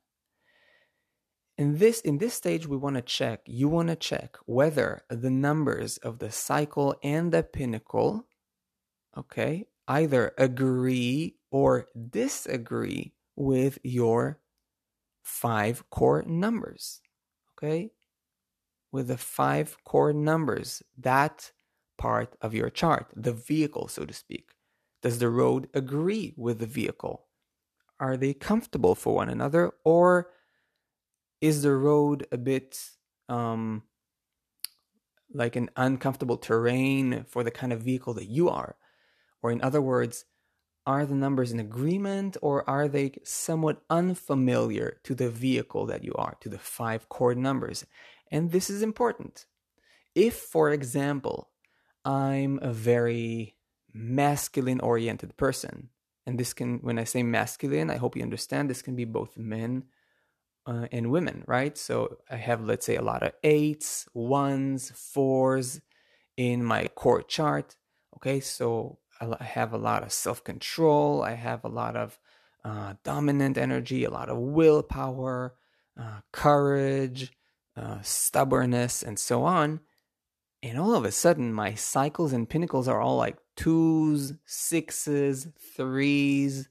In 1.58 1.78
this 1.78 2.02
in 2.02 2.18
this 2.18 2.34
stage 2.34 2.68
we 2.68 2.78
want 2.78 2.96
to 2.96 3.02
check, 3.02 3.42
you 3.46 3.70
want 3.70 3.90
to 3.90 3.96
check 3.96 4.38
whether 4.46 5.04
the 5.10 5.30
numbers 5.30 5.98
of 5.98 6.20
the 6.20 6.32
cycle 6.32 6.96
and 7.04 7.32
the 7.32 7.44
pinnacle 7.44 8.28
okay, 9.16 9.68
either 9.88 10.34
agree 10.40 11.36
or 11.52 11.88
disagree 12.10 13.14
with 13.36 13.78
your 13.84 14.40
five 15.22 15.88
core 15.92 16.24
numbers. 16.24 17.03
Okay? 17.64 17.92
With 18.92 19.08
the 19.08 19.18
five 19.18 19.78
core 19.86 20.14
numbers, 20.14 20.84
that 20.98 21.52
part 21.98 22.36
of 22.42 22.54
your 22.54 22.70
chart, 22.70 23.08
the 23.16 23.34
vehicle, 23.34 23.88
so 23.88 24.06
to 24.06 24.14
speak. 24.14 24.50
Does 25.02 25.20
the 25.20 25.30
road 25.30 25.70
agree 25.74 26.34
with 26.38 26.60
the 26.60 26.66
vehicle? 26.66 27.26
Are 28.00 28.18
they 28.18 28.34
comfortable 28.34 28.96
for 28.96 29.16
one 29.16 29.30
another? 29.30 29.72
Or 29.84 30.30
is 31.42 31.62
the 31.62 31.74
road 31.74 32.28
a 32.32 32.38
bit 32.38 32.80
um, 33.30 33.84
like 35.34 35.56
an 35.56 35.70
uncomfortable 35.76 36.38
terrain 36.38 37.26
for 37.28 37.44
the 37.44 37.52
kind 37.52 37.74
of 37.74 37.82
vehicle 37.82 38.14
that 38.16 38.28
you 38.28 38.50
are? 38.50 38.76
Or, 39.42 39.52
in 39.52 39.62
other 39.62 39.82
words, 39.82 40.26
are 40.86 41.06
the 41.06 41.16
numbers 41.16 41.52
in 41.52 41.60
agreement 41.60 42.38
or 42.42 42.68
are 42.70 42.88
they 42.88 43.14
somewhat 43.24 43.82
unfamiliar 43.90 44.98
to 45.04 45.16
the 45.16 45.30
vehicle 45.30 45.86
that 45.86 46.04
you 46.04 46.14
are, 46.16 46.36
to 46.42 46.50
the 46.50 46.60
five 46.60 47.08
core 47.10 47.36
numbers? 47.36 47.86
And 48.32 48.52
this 48.52 48.70
is 48.70 48.82
important. 48.82 49.46
If, 50.16 50.36
for 50.36 50.72
example, 50.72 51.50
I'm 52.04 52.60
a 52.62 52.74
very 52.74 53.56
masculine 53.94 54.80
oriented 54.82 55.38
person. 55.38 55.90
And 56.26 56.40
this 56.40 56.54
can, 56.54 56.80
when 56.80 57.00
I 57.00 57.04
say 57.04 57.24
masculine, 57.24 57.90
I 57.90 57.98
hope 57.98 58.16
you 58.16 58.24
understand 58.24 58.70
this 58.70 58.82
can 58.82 58.96
be 58.96 59.06
both 59.06 59.38
men 59.38 59.84
uh, 60.66 60.88
and 60.92 61.12
women, 61.12 61.44
right? 61.48 61.78
So 61.78 62.18
I 62.30 62.38
have, 62.38 62.64
let's 62.64 62.86
say, 62.86 62.96
a 62.96 63.02
lot 63.02 63.24
of 63.24 63.34
eights, 63.44 64.08
ones, 64.14 64.92
fours 64.96 65.82
in 66.38 66.64
my 66.64 66.88
core 66.88 67.22
chart. 67.22 67.76
Okay, 68.16 68.40
so 68.40 69.00
I 69.40 69.44
have 69.44 69.74
a 69.74 69.78
lot 69.78 70.04
of 70.04 70.12
self 70.12 70.44
control, 70.44 71.22
I 71.22 71.34
have 71.34 71.64
a 71.64 71.70
lot 71.70 71.96
of 71.96 72.20
uh, 72.64 72.94
dominant 73.04 73.58
energy, 73.58 74.04
a 74.04 74.10
lot 74.10 74.30
of 74.30 74.38
willpower, 74.38 75.56
uh, 76.00 76.20
courage, 76.32 77.32
uh, 77.76 78.02
stubbornness, 78.02 79.04
and 79.04 79.20
so 79.20 79.44
on. 79.44 79.82
And 80.62 80.80
all 80.80 80.96
of 80.96 81.04
a 81.04 81.12
sudden, 81.12 81.54
my 81.54 81.74
cycles 81.74 82.32
and 82.32 82.50
pinnacles 82.50 82.88
are 82.88 83.02
all 83.02 83.18
like 83.18 83.38
twos, 83.58 84.34
sixes, 84.46 85.48
threes. 85.76 86.70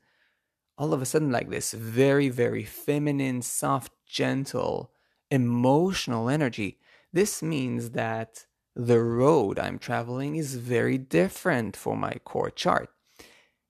All 0.79 0.95
of 0.95 1.03
a 1.03 1.07
sudden, 1.07 1.31
like 1.31 1.51
this 1.51 1.73
very, 1.73 2.31
very 2.31 2.65
feminine, 2.65 3.43
soft, 3.43 3.93
gentle, 4.07 4.93
emotional 5.31 6.29
energy. 6.31 6.79
This 7.12 7.43
means 7.43 7.91
that 7.91 8.47
the 8.74 9.00
road 9.00 9.58
I'm 9.58 9.78
traveling 9.78 10.37
is 10.37 10.54
very 10.56 10.98
different 10.98 11.76
for 11.76 11.96
my 11.96 12.14
core 12.24 12.50
chart. 12.50 12.90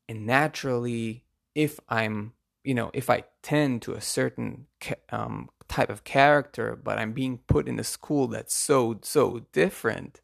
And 0.08 0.26
naturally, 0.26 1.24
if 1.54 1.80
I'm, 1.88 2.32
you 2.64 2.74
know, 2.74 2.90
if 2.94 3.10
I 3.10 3.24
tend 3.42 3.82
to 3.82 3.94
a 3.94 4.00
certain 4.00 4.66
um, 5.10 5.48
type 5.68 5.90
of 5.90 6.04
character, 6.04 6.78
but 6.82 6.98
I'm 6.98 7.12
being 7.12 7.38
put 7.46 7.68
in 7.68 7.78
a 7.78 7.84
school 7.84 8.28
that's 8.28 8.54
so, 8.54 8.98
so 9.02 9.46
different, 9.52 10.20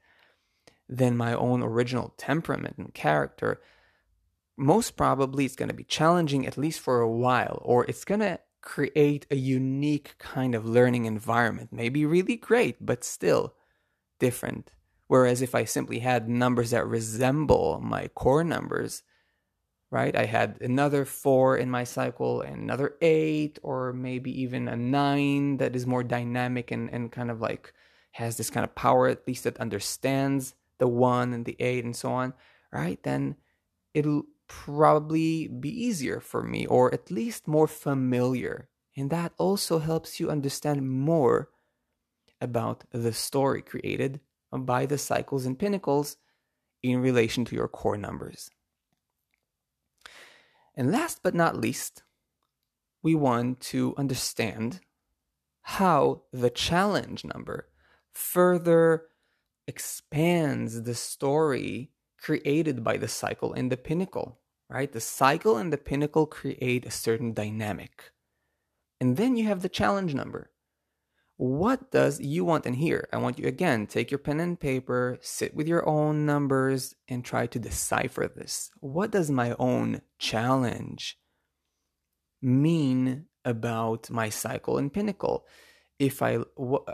than 0.88 1.16
my 1.16 1.34
own 1.34 1.62
original 1.62 2.14
temperament 2.16 2.78
and 2.78 2.94
character, 2.94 3.60
most 4.56 4.96
probably 4.96 5.44
it's 5.44 5.54
going 5.54 5.68
to 5.68 5.74
be 5.74 5.84
challenging 5.84 6.46
at 6.46 6.56
least 6.56 6.80
for 6.80 7.00
a 7.00 7.10
while, 7.10 7.60
or 7.62 7.84
it's 7.84 8.04
going 8.04 8.20
to 8.20 8.40
create 8.60 9.26
a 9.30 9.36
unique 9.36 10.16
kind 10.18 10.54
of 10.54 10.66
learning 10.66 11.04
environment. 11.04 11.68
Maybe 11.72 12.04
really 12.06 12.36
great, 12.36 12.84
but 12.84 13.04
still 13.04 13.54
different. 14.18 14.72
Whereas 15.07 15.40
if 15.40 15.54
I 15.54 15.64
simply 15.64 16.00
had 16.00 16.28
numbers 16.28 16.70
that 16.70 16.87
resemble 16.87 17.81
my 17.83 18.09
core 18.09 18.44
numbers, 18.44 19.02
right? 19.90 20.14
I 20.14 20.26
had 20.26 20.61
another 20.61 21.04
four 21.04 21.57
in 21.57 21.70
my 21.70 21.85
cycle 21.85 22.42
and 22.42 22.62
another 22.62 22.96
eight, 23.00 23.59
or 23.62 23.92
maybe 23.92 24.31
even 24.42 24.68
a 24.68 24.76
nine 24.76 25.57
that 25.59 25.74
is 25.74 25.87
more 25.87 26.04
dynamic 26.04 26.70
and, 26.70 26.90
and 26.90 27.11
kind 27.11 27.31
of 27.31 27.40
like 27.40 27.72
has 28.12 28.37
this 28.37 28.50
kind 28.50 28.64
of 28.64 28.74
power, 28.74 29.09
at 29.09 29.26
least 29.26 29.44
that 29.44 29.57
understands 29.59 30.54
the 30.78 30.88
one 30.88 31.33
and 31.33 31.44
the 31.44 31.57
eight 31.59 31.85
and 31.85 31.96
so 31.96 32.12
on, 32.12 32.35
right? 32.70 33.02
Then 33.02 33.37
it'll 33.94 34.24
probably 34.46 35.48
be 35.48 35.70
easier 35.70 36.20
for 36.20 36.42
me 36.42 36.66
or 36.66 36.92
at 36.92 37.11
least 37.11 37.48
more 37.48 37.66
familiar. 37.66 38.68
And 38.96 39.11
that 39.11 39.33
also 39.38 39.78
helps 39.78 40.20
you 40.20 40.31
understand 40.31 40.88
more 40.88 41.50
about 42.40 42.85
the 42.92 43.12
story 43.12 43.62
created 43.62 44.20
by 44.53 44.87
the 44.87 44.98
cycles 44.98 45.44
and 45.46 45.59
pinnacles 45.59 46.16
in 46.83 47.01
relation 47.01 47.44
to 47.44 47.55
your 47.55 47.68
core 47.68 47.96
numbers. 47.96 48.51
And 50.74 50.92
last 50.92 51.20
but 51.22 51.35
not 51.35 51.57
least, 51.57 52.03
we 53.03 53.14
want 53.14 53.61
to 53.61 53.94
understand 53.96 54.81
how 55.62 56.22
the 56.33 56.51
challenge 56.51 57.24
number 57.24 57.68
further 58.12 59.07
expands 59.66 60.83
the 60.83 60.94
story 60.94 61.90
created 62.20 62.83
by 62.83 62.96
the 62.96 63.09
cycle 63.09 63.53
and 63.53 63.70
the 63.70 63.77
pinnacle, 63.77 64.40
right? 64.68 64.90
The 64.90 65.01
cycle 65.01 65.57
and 65.57 65.72
the 65.72 65.79
pinnacle 65.79 66.27
create 66.27 66.87
a 66.87 66.90
certain 66.90 67.33
dynamic. 67.33 68.12
And 69.01 69.16
then 69.16 69.37
you 69.37 69.44
have 69.44 69.62
the 69.62 69.68
challenge 69.68 70.14
number. 70.14 70.51
What 71.38 71.92
does 71.92 72.20
you 72.20 72.44
want 72.44 72.66
in 72.66 72.74
here? 72.74 73.09
I 73.12 73.16
want 73.16 73.38
you 73.38 73.46
again, 73.46 73.87
take 73.87 74.11
your 74.11 74.18
pen 74.18 74.40
and 74.40 74.59
paper, 74.59 75.18
sit 75.22 75.55
with 75.55 75.68
your 75.68 75.88
own 75.88 76.27
numbers, 76.27 76.96
and 77.07 77.24
try 77.24 77.46
to 77.46 77.61
decipher 77.61 78.27
this. 78.27 78.72
What 78.81 79.12
does 79.12 79.31
my 79.31 79.55
own 79.57 80.03
challenge 80.18 81.16
mean 82.42 83.27
about 83.44 84.11
my 84.11 84.29
cycle 84.29 84.79
and 84.79 84.92
pinnacle? 84.92 85.46
If 86.01 86.22
I, 86.22 86.38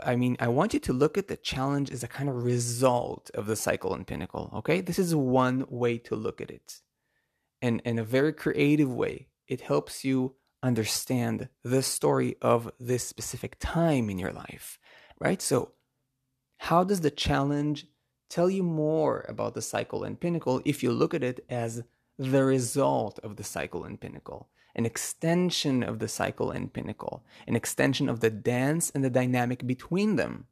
I 0.03 0.15
mean, 0.15 0.37
I 0.39 0.47
want 0.47 0.75
you 0.75 0.79
to 0.81 0.93
look 0.93 1.17
at 1.17 1.27
the 1.27 1.37
challenge 1.37 1.89
as 1.89 2.03
a 2.03 2.07
kind 2.07 2.29
of 2.29 2.43
result 2.43 3.31
of 3.33 3.47
the 3.47 3.55
cycle 3.55 3.95
and 3.95 4.05
pinnacle. 4.05 4.51
Okay, 4.57 4.79
this 4.79 4.99
is 4.99 5.15
one 5.15 5.65
way 5.69 5.97
to 5.97 6.15
look 6.15 6.39
at 6.39 6.51
it, 6.51 6.81
and 7.63 7.81
in 7.83 7.97
a 7.97 8.03
very 8.03 8.31
creative 8.31 8.93
way. 8.93 9.29
It 9.47 9.61
helps 9.61 10.03
you 10.03 10.35
understand 10.65 11.47
the 11.63 11.83
story 11.83 12.35
of 12.41 12.71
this 12.79 13.07
specific 13.07 13.57
time 13.59 14.09
in 14.09 14.17
your 14.17 14.33
life, 14.33 14.79
right? 15.19 15.41
So, 15.41 15.73
how 16.57 16.83
does 16.83 17.01
the 17.01 17.11
challenge 17.11 17.85
tell 18.29 18.49
you 18.49 18.63
more 18.63 19.25
about 19.29 19.53
the 19.53 19.61
cycle 19.61 20.03
and 20.03 20.19
pinnacle 20.19 20.61
if 20.65 20.81
you 20.81 20.91
look 20.91 21.13
at 21.13 21.23
it 21.23 21.45
as 21.49 21.83
the 22.17 22.43
result 22.43 23.19
of 23.19 23.35
the 23.35 23.43
cycle 23.43 23.83
and 23.83 24.01
pinnacle, 24.01 24.49
an 24.75 24.85
extension 24.85 25.83
of 25.83 25.99
the 25.99 26.07
cycle 26.07 26.49
and 26.49 26.73
pinnacle, 26.73 27.23
an 27.47 27.55
extension 27.55 28.09
of 28.09 28.21
the 28.21 28.31
dance 28.31 28.89
and 28.89 29.03
the 29.03 29.09
dynamic 29.11 29.67
between 29.67 30.15
them? 30.15 30.47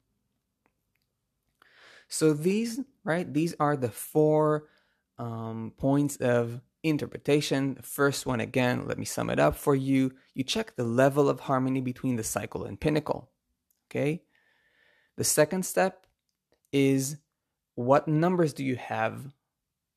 So, 2.08 2.34
these, 2.34 2.82
right, 3.04 3.34
these 3.34 3.56
are 3.60 3.76
the 3.76 3.90
four 3.90 4.68
um, 5.18 5.74
points 5.78 6.18
of 6.18 6.62
interpretation. 6.84 7.76
The 7.76 7.84
first 7.84 8.26
one, 8.26 8.40
again, 8.40 8.86
let 8.88 9.00
me 9.00 9.06
sum 9.06 9.30
it 9.30 9.40
up 9.40 9.56
for 9.56 9.74
you. 9.74 10.12
You 10.36 10.44
check 10.44 10.76
the 10.76 10.84
level 10.84 11.30
of 11.30 11.42
harmony 11.42 11.82
between 11.82 12.18
the 12.18 12.24
cycle 12.24 12.66
and 12.66 12.80
pinnacle. 12.80 13.32
Okay. 13.90 14.24
The 15.18 15.24
second 15.24 15.66
step 15.66 16.06
is 16.72 17.18
what 17.76 18.08
numbers 18.08 18.54
do 18.54 18.64
you 18.64 18.76
have 18.76 19.34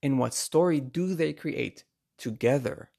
and 0.03 0.19
what 0.19 0.35
story 0.35 0.81
do 0.81 1.15
they 1.15 1.33
create 1.33 1.85
together? 2.19 2.91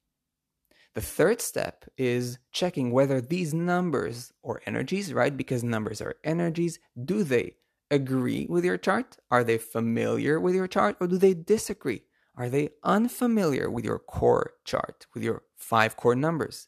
The 0.95 1.01
third 1.01 1.41
step 1.41 1.85
is 1.95 2.39
checking 2.51 2.91
whether 2.91 3.21
these 3.21 3.53
numbers 3.53 4.33
or 4.41 4.61
energies, 4.65 5.13
right? 5.13 5.35
Because 5.35 5.63
numbers 5.63 6.01
are 6.01 6.15
energies, 6.23 6.79
do 7.05 7.23
they 7.23 7.57
agree 7.91 8.47
with 8.49 8.65
your 8.65 8.77
chart? 8.77 9.17
Are 9.29 9.43
they 9.43 9.59
familiar 9.59 10.39
with 10.39 10.55
your 10.55 10.67
chart 10.67 10.97
or 10.99 11.05
do 11.05 11.17
they 11.17 11.35
disagree? 11.35 12.01
Are 12.37 12.49
they 12.49 12.69
unfamiliar 12.83 13.69
with 13.69 13.83
your 13.83 13.97
core 13.97 14.53
chart, 14.63 15.07
with 15.13 15.23
your 15.23 15.43
five 15.55 15.97
core 15.97 16.15
numbers? 16.15 16.67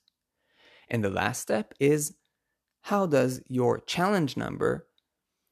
And 0.89 1.03
the 1.03 1.12
last 1.12 1.41
step 1.41 1.73
is 1.79 2.15
how 2.82 3.05
does 3.05 3.41
your 3.47 3.79
challenge 3.79 4.36
number 4.36 4.88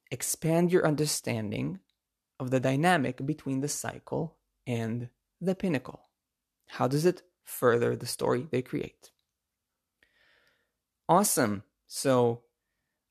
expand 0.10 0.72
your 0.72 0.88
understanding 0.88 1.80
of 2.40 2.50
the 2.50 2.60
dynamic 2.60 3.26
between 3.26 3.62
the 3.62 3.68
cycle 3.68 4.38
and 4.66 5.10
the 5.40 5.54
pinnacle? 5.54 6.08
How 6.68 6.88
does 6.88 7.06
it 7.06 7.22
further 7.44 7.96
the 7.96 8.08
story 8.08 8.48
they 8.50 8.64
create? 8.64 9.12
Awesome. 11.08 11.64
So 11.86 12.42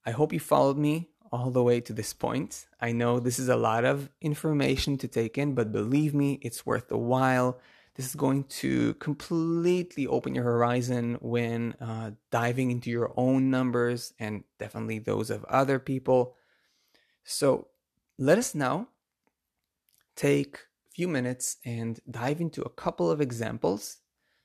I 0.04 0.10
hope 0.10 0.32
you 0.32 0.40
followed 0.40 0.76
me 0.76 1.10
all 1.32 1.50
the 1.50 1.62
way 1.62 1.80
to 1.80 1.92
this 1.92 2.12
point. 2.12 2.66
I 2.80 2.92
know 2.92 3.18
this 3.18 3.38
is 3.38 3.48
a 3.48 3.56
lot 3.56 3.84
of 3.84 4.10
information 4.20 4.98
to 4.98 5.08
take 5.08 5.38
in, 5.38 5.54
but 5.54 5.72
believe 5.72 6.14
me, 6.14 6.38
it's 6.42 6.66
worth 6.66 6.88
the 6.88 6.98
while. 6.98 7.58
This 7.94 8.06
is 8.06 8.14
going 8.14 8.44
to 8.44 8.94
completely 8.94 10.06
open 10.06 10.34
your 10.34 10.44
horizon 10.44 11.16
when 11.20 11.74
uh, 11.80 12.10
diving 12.30 12.70
into 12.70 12.90
your 12.90 13.12
own 13.16 13.50
numbers 13.50 14.12
and 14.18 14.44
definitely 14.58 14.98
those 14.98 15.30
of 15.30 15.44
other 15.44 15.78
people. 15.78 16.34
So 17.24 17.68
let 18.18 18.38
us 18.38 18.54
now 18.54 18.88
take 20.14 20.56
a 20.56 20.90
few 20.94 21.08
minutes 21.08 21.56
and 21.64 21.98
dive 22.10 22.40
into 22.40 22.62
a 22.62 22.70
couple 22.70 23.10
of 23.10 23.20
examples 23.20 23.98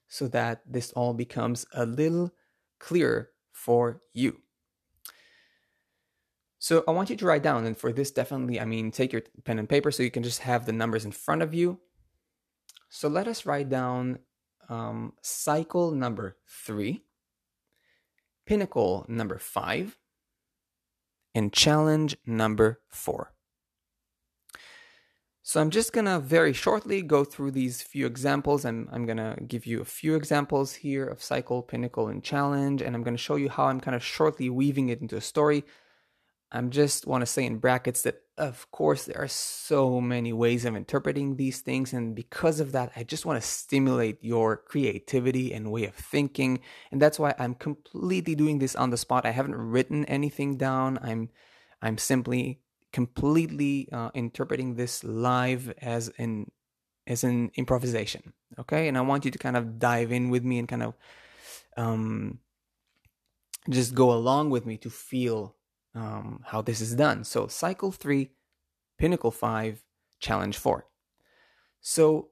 so 0.08 0.28
that 0.30 0.62
this 0.66 0.92
all 0.94 1.14
becomes 1.14 1.66
a 1.74 1.86
little 1.86 2.34
clearer 2.80 3.32
for 3.52 4.02
you. 4.14 4.42
So 6.62 6.84
I 6.88 6.92
want 6.92 7.10
you 7.10 7.16
to 7.16 7.26
write 7.26 7.42
down, 7.42 7.66
and 7.66 7.76
for 7.76 7.92
this, 7.92 8.12
definitely, 8.12 8.60
I 8.60 8.66
mean, 8.66 8.92
take 8.92 9.12
your 9.12 9.24
pen 9.46 9.58
and 9.58 9.68
paper 9.68 9.90
so 9.90 10.04
you 10.04 10.12
can 10.12 10.22
just 10.22 10.42
have 10.42 10.68
the 10.68 10.72
numbers 10.72 11.06
in 11.06 11.12
front 11.12 11.42
of 11.42 11.56
you. 11.56 11.80
So 12.88 13.08
let 13.08 13.28
us 13.28 13.48
write 13.48 13.68
down 13.68 14.20
um, 14.70 15.14
cycle 15.24 15.90
number 15.90 16.38
three, 16.48 17.04
pinnacle 18.46 19.08
number 19.10 19.40
five, 19.40 19.98
and 21.34 21.52
challenge 21.52 22.16
number 22.28 22.80
four. 22.90 23.34
So 25.42 25.60
I'm 25.62 25.72
just 25.72 25.94
gonna 25.94 26.20
very 26.20 26.54
shortly 26.54 27.02
go 27.02 27.24
through 27.24 27.52
these 27.52 27.82
few 27.82 28.06
examples. 28.06 28.66
I'm, 28.66 28.88
I'm 28.92 29.08
gonna 29.08 29.36
give 29.48 29.66
you 29.66 29.82
a 29.82 29.86
few 29.86 30.14
examples 30.14 30.74
here 30.74 31.08
of 31.08 31.24
cycle, 31.24 31.64
pinnacle, 31.64 32.08
and 32.08 32.24
challenge, 32.24 32.84
and 32.84 32.96
I'm 32.96 33.02
gonna 33.02 33.18
show 33.18 33.36
you 33.36 33.50
how 33.50 33.66
I'm 33.66 33.82
kind 33.82 33.96
of 33.96 34.04
shortly 34.04 34.48
weaving 34.52 34.90
it 34.90 35.02
into 35.02 35.18
a 35.18 35.22
story 35.22 35.64
I'm 36.52 36.70
just 36.70 37.08
want 37.08 37.22
to 37.22 37.26
say 37.26 37.46
in 37.46 37.58
brackets 37.60 38.02
that 38.04 38.22
of 38.38 38.70
course 38.72 39.06
there 39.06 39.22
are 39.22 39.28
so 39.28 40.02
many 40.02 40.34
ways 40.34 40.66
of 40.66 40.76
interpreting 40.76 41.36
these 41.38 41.62
things 41.62 41.94
and 41.94 42.16
because 42.16 42.60
of 42.60 42.72
that 42.74 42.92
I 42.96 43.04
just 43.04 43.26
want 43.26 43.42
to 43.42 43.48
stimulate 43.48 44.18
your 44.22 44.58
creativity 44.58 45.54
and 45.54 45.72
way 45.72 45.86
of 45.86 45.96
thinking 45.96 46.60
and 46.92 47.02
that's 47.02 47.20
why 47.20 47.34
I'm 47.40 47.56
completely 47.56 48.36
doing 48.36 48.60
this 48.60 48.76
on 48.76 48.90
the 48.90 48.98
spot. 48.98 49.26
I 49.26 49.32
haven't 49.32 49.56
written 49.56 50.06
anything 50.06 50.58
down. 50.58 51.00
I'm 51.02 51.30
I'm 51.82 51.98
simply 51.98 52.60
completely 52.92 53.88
uh, 53.92 54.10
interpreting 54.14 54.76
this 54.76 55.04
live 55.04 55.74
as 55.82 56.12
an 56.18 56.52
as 57.08 57.24
an 57.24 57.52
improvisation. 57.56 58.34
Okay? 58.60 58.88
And 58.88 58.98
I 58.98 59.02
want 59.02 59.26
you 59.26 59.32
to 59.32 59.38
kind 59.38 59.58
of 59.58 59.80
dive 59.80 60.12
in 60.12 60.30
with 60.30 60.44
me 60.44 60.60
and 60.60 60.68
kind 60.68 60.84
of 60.84 60.94
um 61.78 62.40
just 63.70 63.94
go 63.94 64.12
along 64.12 64.50
with 64.50 64.66
me 64.66 64.78
to 64.78 64.90
feel 64.90 65.56
um, 65.96 66.42
how 66.46 66.62
this 66.62 66.82
is 66.82 66.96
done. 66.96 67.24
So 67.24 67.48
cycle 67.48 67.92
three, 67.92 68.32
pinnacle 68.98 69.32
five, 69.32 69.84
challenge 70.20 70.58
four. 70.58 70.88
So 71.82 72.30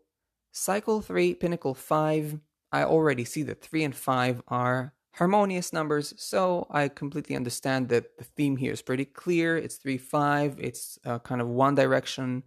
cycle 0.52 1.02
three, 1.02 1.34
pinnacle 1.34 1.74
five, 1.74 2.40
I 2.72 2.84
already 2.84 3.26
see 3.26 3.44
that 3.44 3.62
three 3.62 3.84
and 3.84 3.96
five 3.96 4.42
are 4.48 4.94
harmonious 5.14 5.74
numbers. 5.74 6.14
So 6.18 6.68
I 6.70 6.88
completely 6.88 7.36
understand 7.36 7.90
that 7.90 8.18
the 8.18 8.24
theme 8.24 8.56
here 8.58 8.72
is 8.72 8.82
pretty 8.82 9.06
clear. 9.06 9.58
It's 9.58 9.78
three, 9.78 9.98
five. 9.98 10.56
It's 10.60 11.00
uh, 11.06 11.20
kind 11.20 11.42
of 11.42 11.48
one 11.48 11.76
direction, 11.76 12.44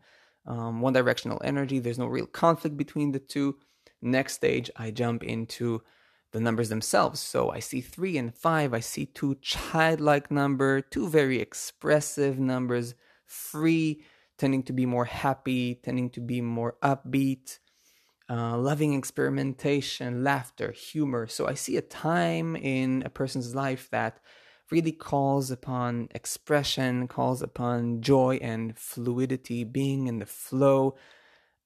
um, 0.47 0.81
one 0.81 0.93
directional 0.93 1.41
energy. 1.45 1.81
There's 1.81 1.99
no 1.99 2.07
real 2.07 2.27
conflict 2.27 2.77
between 2.77 3.13
the 3.13 3.19
two. 3.19 3.57
Next 4.01 4.35
stage, 4.35 4.71
I 4.77 4.91
jump 4.91 5.23
into 5.23 5.83
the 6.33 6.41
numbers 6.41 6.69
themselves. 6.69 7.21
So 7.21 7.51
I 7.51 7.61
see 7.61 7.81
three 7.81 8.17
and 8.19 8.35
five. 8.35 8.75
I 8.75 8.81
see 8.81 9.07
two 9.07 9.37
childlike 9.37 10.31
number, 10.31 10.81
two 10.81 11.09
very 11.09 11.41
expressive 11.41 12.39
numbers, 12.39 12.95
free, 13.27 14.03
tending 14.39 14.63
to 14.65 14.73
be 14.73 14.87
more 14.87 15.05
happy, 15.05 15.77
tending 15.77 16.11
to 16.11 16.21
be 16.21 16.41
more 16.41 16.77
upbeat, 16.83 17.59
uh, 18.29 18.57
loving 18.57 18.95
experimentation, 18.95 20.25
laughter, 20.25 20.73
humor. 20.73 21.27
So 21.27 21.47
I 21.47 21.55
see 21.55 21.77
a 21.77 21.83
time 21.83 22.57
in 22.57 23.03
a 23.05 23.11
person's 23.11 23.55
life 23.55 23.89
that 23.91 24.19
really 24.71 24.93
calls 24.93 25.51
upon 25.51 26.09
expression, 26.13 27.07
calls 27.09 27.43
upon 27.43 28.01
joy 28.01 28.39
and 28.41 28.77
fluidity, 28.79 29.65
being 29.65 30.07
in 30.07 30.19
the 30.19 30.27
flow, 30.27 30.97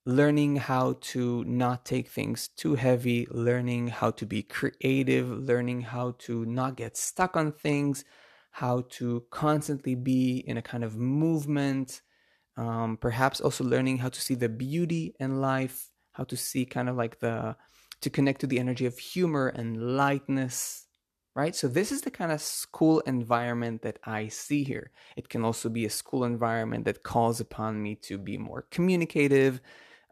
learning 0.07 0.55
how 0.55 0.97
to 1.01 1.43
not 1.45 1.85
take 1.85 2.09
things 2.09 2.49
too 2.57 2.77
heavy, 2.77 3.27
learning 3.33 3.89
how 3.89 4.13
to 4.13 4.25
be 4.25 4.41
creative, 4.41 5.29
learning 5.29 5.81
how 5.81 6.15
to 6.17 6.47
not 6.47 6.77
get 6.77 6.97
stuck 6.97 7.37
on 7.37 7.51
things, 7.51 8.05
how 8.53 8.85
to 8.89 9.25
constantly 9.31 9.97
be 9.97 10.45
in 10.47 10.57
a 10.57 10.63
kind 10.63 10.85
of 10.85 10.97
movement, 10.97 12.03
um, 12.57 12.97
perhaps 12.97 13.41
also 13.41 13.65
learning 13.65 13.99
how 13.99 14.09
to 14.09 14.21
see 14.21 14.37
the 14.37 14.49
beauty 14.49 15.13
in 15.19 15.41
life, 15.41 15.91
how 16.13 16.23
to 16.23 16.37
see 16.37 16.65
kind 16.65 16.89
of 16.89 16.97
like 16.97 17.19
the, 17.19 17.57
to 18.01 18.09
connect 18.09 18.41
to 18.41 18.47
the 18.47 18.61
energy 18.61 18.87
of 18.87 18.97
humor 18.99 19.49
and 19.49 19.97
lightness. 19.97 20.85
Right? 21.35 21.55
So, 21.55 21.69
this 21.69 21.93
is 21.93 22.01
the 22.01 22.11
kind 22.11 22.33
of 22.33 22.41
school 22.41 23.01
environment 23.01 23.83
that 23.83 23.99
I 24.05 24.29
see 24.29 24.65
here. 24.65 24.91
It 25.19 25.29
can 25.29 25.45
also 25.45 25.69
be 25.69 25.85
a 25.85 25.91
school 25.91 26.25
environment 26.25 26.87
that 26.87 27.03
calls 27.03 27.41
upon 27.41 27.83
me 27.83 27.95
to 28.05 28.17
be 28.17 28.39
more 28.39 28.67
communicative, 28.71 29.61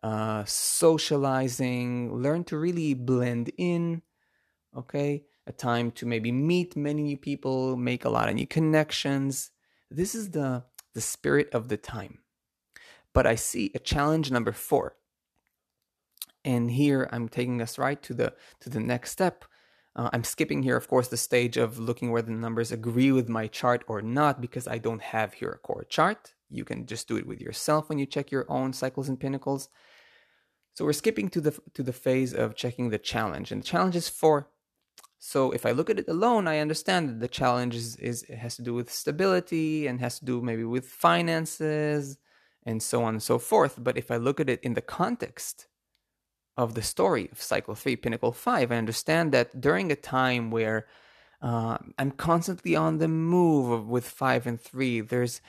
uh, 0.05 0.45
socializing, 0.45 2.15
learn 2.15 2.45
to 2.45 2.59
really 2.59 2.93
blend 2.93 3.51
in. 3.57 4.03
Okay, 4.77 5.25
a 5.47 5.53
time 5.53 5.91
to 5.93 6.05
maybe 6.05 6.31
meet 6.31 6.77
many 6.77 7.03
new 7.03 7.17
people, 7.17 7.75
make 7.77 8.05
a 8.05 8.11
lot 8.11 8.29
of 8.29 8.35
new 8.35 8.47
connections. 8.47 9.51
This 9.91 10.15
is 10.15 10.31
the 10.33 10.65
the 10.93 11.01
spirit 11.01 11.49
of 11.55 11.69
the 11.69 11.79
time. 11.79 12.19
But 13.15 13.27
I 13.27 13.35
see 13.37 13.71
a 13.75 13.79
challenge 13.79 14.31
number 14.31 14.53
four, 14.53 14.97
and 16.45 16.71
here 16.71 17.09
I'm 17.11 17.31
taking 17.31 17.63
us 17.63 17.79
right 17.79 18.03
to 18.03 18.13
the 18.13 18.35
to 18.61 18.69
the 18.69 18.81
next 18.81 19.11
step. 19.11 19.47
Uh, 19.97 20.11
I'm 20.13 20.25
skipping 20.25 20.65
here, 20.65 20.77
of 20.77 20.89
course, 20.89 21.09
the 21.09 21.17
stage 21.17 21.57
of 21.57 21.79
looking 21.79 22.11
where 22.11 22.21
the 22.21 22.33
numbers 22.33 22.73
agree 22.73 23.13
with 23.13 23.29
my 23.29 23.47
chart 23.47 23.85
or 23.87 24.03
not 24.03 24.41
because 24.41 24.69
I 24.69 24.77
don't 24.77 25.01
have 25.01 25.35
here 25.35 25.53
a 25.53 25.59
core 25.59 25.87
chart. 25.89 26.35
You 26.51 26.65
can 26.65 26.85
just 26.85 27.09
do 27.09 27.17
it 27.17 27.27
with 27.27 27.41
yourself 27.41 27.89
when 27.89 27.99
you 27.99 28.05
check 28.05 28.31
your 28.31 28.45
own 28.51 28.75
cycles 28.75 29.09
and 29.09 29.19
pinnacles. 29.19 29.71
So 30.75 30.85
we're 30.85 30.93
skipping 30.93 31.29
to 31.31 31.41
the 31.41 31.59
to 31.75 31.83
the 31.83 31.93
phase 31.93 32.35
of 32.35 32.57
checking 32.57 32.91
the 32.91 32.99
challenge, 32.99 33.53
and 33.53 33.63
the 33.63 33.67
challenge 33.67 33.97
is 33.97 34.09
four. 34.09 34.49
So 35.19 35.53
if 35.53 35.65
I 35.65 35.71
look 35.71 35.89
at 35.89 35.99
it 35.99 36.09
alone, 36.09 36.47
I 36.47 36.59
understand 36.59 37.09
that 37.09 37.21
the 37.21 37.29
challenge 37.29 37.75
is, 37.75 37.97
is 37.97 38.25
it 38.25 38.37
has 38.37 38.57
to 38.57 38.63
do 38.63 38.75
with 38.75 38.93
stability 38.93 39.87
and 39.87 39.99
has 40.01 40.19
to 40.19 40.25
do 40.27 40.43
maybe 40.43 40.65
with 40.65 40.87
finances 40.87 42.19
and 42.67 42.83
so 42.83 43.03
on 43.05 43.15
and 43.15 43.23
so 43.23 43.39
forth. 43.39 43.77
But 43.83 43.97
if 43.97 44.11
I 44.11 44.19
look 44.19 44.39
at 44.39 44.51
it 44.51 44.61
in 44.63 44.75
the 44.75 44.83
context 44.83 45.67
of 46.59 46.75
the 46.75 46.83
story 46.83 47.31
of 47.33 47.41
Cycle 47.41 47.75
3, 47.75 47.97
Pinnacle 47.97 48.33
5, 48.33 48.71
I 48.71 48.77
understand 48.77 49.33
that 49.33 49.59
during 49.59 49.91
a 49.91 49.97
time 49.97 50.51
where 50.51 50.87
uh, 51.41 51.79
I'm 51.99 52.11
constantly 52.11 52.77
on 52.77 52.99
the 52.99 53.09
move 53.09 53.89
with 53.89 54.07
5 54.07 54.47
and 54.47 54.61
3, 54.61 55.01
there's 55.01 55.41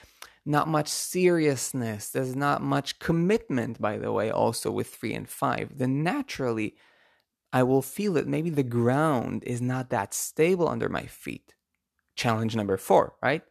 not 0.46 0.68
much 0.68 0.88
seriousness, 0.88 2.08
there's 2.08 2.36
not 2.36 2.62
much 2.62 2.98
commitment, 2.98 3.80
by 3.80 3.98
the 3.98 4.12
way, 4.12 4.30
also 4.30 4.70
with 4.70 4.94
3 4.94 5.14
and 5.14 5.28
5, 5.28 5.78
then 5.78 6.02
naturally 6.02 6.76
I 7.52 7.62
will 7.62 7.82
feel 7.82 8.12
that 8.14 8.26
maybe 8.26 8.50
the 8.50 8.62
ground 8.62 9.42
is 9.44 9.60
not 9.60 9.90
that 9.90 10.14
stable 10.14 10.68
under 10.68 10.88
my 10.88 11.06
feet. 11.06 11.54
Challenge 12.14 12.54
number 12.54 12.76
4, 12.76 13.14
right? 13.22 13.42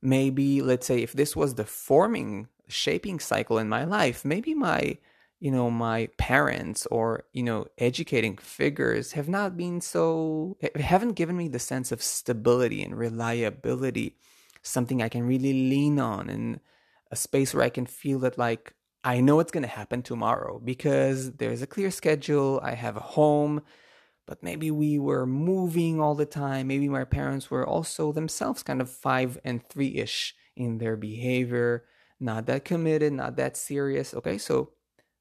Maybe, 0.00 0.62
let's 0.62 0.86
say, 0.86 1.02
if 1.02 1.12
this 1.12 1.36
was 1.36 1.54
the 1.54 1.64
forming, 1.64 2.48
shaping 2.68 3.20
cycle 3.20 3.58
in 3.58 3.68
my 3.68 3.84
life, 3.84 4.24
maybe 4.24 4.54
my 4.54 4.98
you 5.40 5.50
know 5.50 5.68
my 5.68 6.08
parents 6.18 6.86
or 6.86 7.24
you 7.32 7.42
know 7.42 7.66
educating 7.76 8.36
figures 8.36 9.12
have 9.12 9.28
not 9.28 9.56
been 9.56 9.80
so 9.80 10.56
haven't 10.76 11.14
given 11.14 11.36
me 11.36 11.48
the 11.48 11.58
sense 11.58 11.90
of 11.90 12.00
stability 12.00 12.80
and 12.80 12.96
reliability 12.96 14.16
something 14.62 15.02
i 15.02 15.08
can 15.08 15.26
really 15.26 15.52
lean 15.52 15.98
on 15.98 16.28
and 16.28 16.60
a 17.10 17.16
space 17.16 17.54
where 17.54 17.64
i 17.64 17.70
can 17.70 17.86
feel 17.86 18.18
that 18.18 18.38
like 18.38 18.74
i 19.04 19.20
know 19.20 19.40
it's 19.40 19.52
going 19.52 19.62
to 19.62 19.68
happen 19.68 20.02
tomorrow 20.02 20.60
because 20.64 21.32
there's 21.32 21.62
a 21.62 21.66
clear 21.66 21.90
schedule 21.90 22.60
i 22.62 22.74
have 22.74 22.96
a 22.96 23.00
home 23.00 23.60
but 24.26 24.42
maybe 24.42 24.70
we 24.70 24.98
were 24.98 25.26
moving 25.26 26.00
all 26.00 26.14
the 26.14 26.26
time 26.26 26.66
maybe 26.66 26.88
my 26.88 27.04
parents 27.04 27.50
were 27.50 27.66
also 27.66 28.12
themselves 28.12 28.62
kind 28.62 28.80
of 28.80 28.90
5 28.90 29.38
and 29.44 29.66
3ish 29.68 30.32
in 30.56 30.78
their 30.78 30.96
behavior 30.96 31.84
not 32.20 32.46
that 32.46 32.64
committed 32.64 33.12
not 33.12 33.36
that 33.36 33.56
serious 33.56 34.14
okay 34.14 34.38
so 34.38 34.70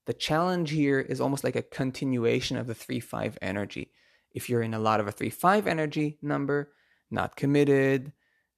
the 0.06 0.14
challenge 0.14 0.72
here 0.72 1.00
is 1.00 1.22
almost 1.22 1.44
like 1.44 1.56
a 1.56 1.62
continuation 1.62 2.58
of 2.58 2.68
the 2.68 2.76
3 2.76 3.00
5 3.00 3.38
energy. 3.42 3.92
If 4.34 4.50
you're 4.50 4.62
in 4.62 4.74
a 4.74 4.80
lot 4.80 5.00
of 5.00 5.08
a 5.08 5.12
3 5.12 5.30
5 5.30 5.68
energy 5.68 6.18
number, 6.22 6.74
not 7.10 7.36
committed, 7.36 8.12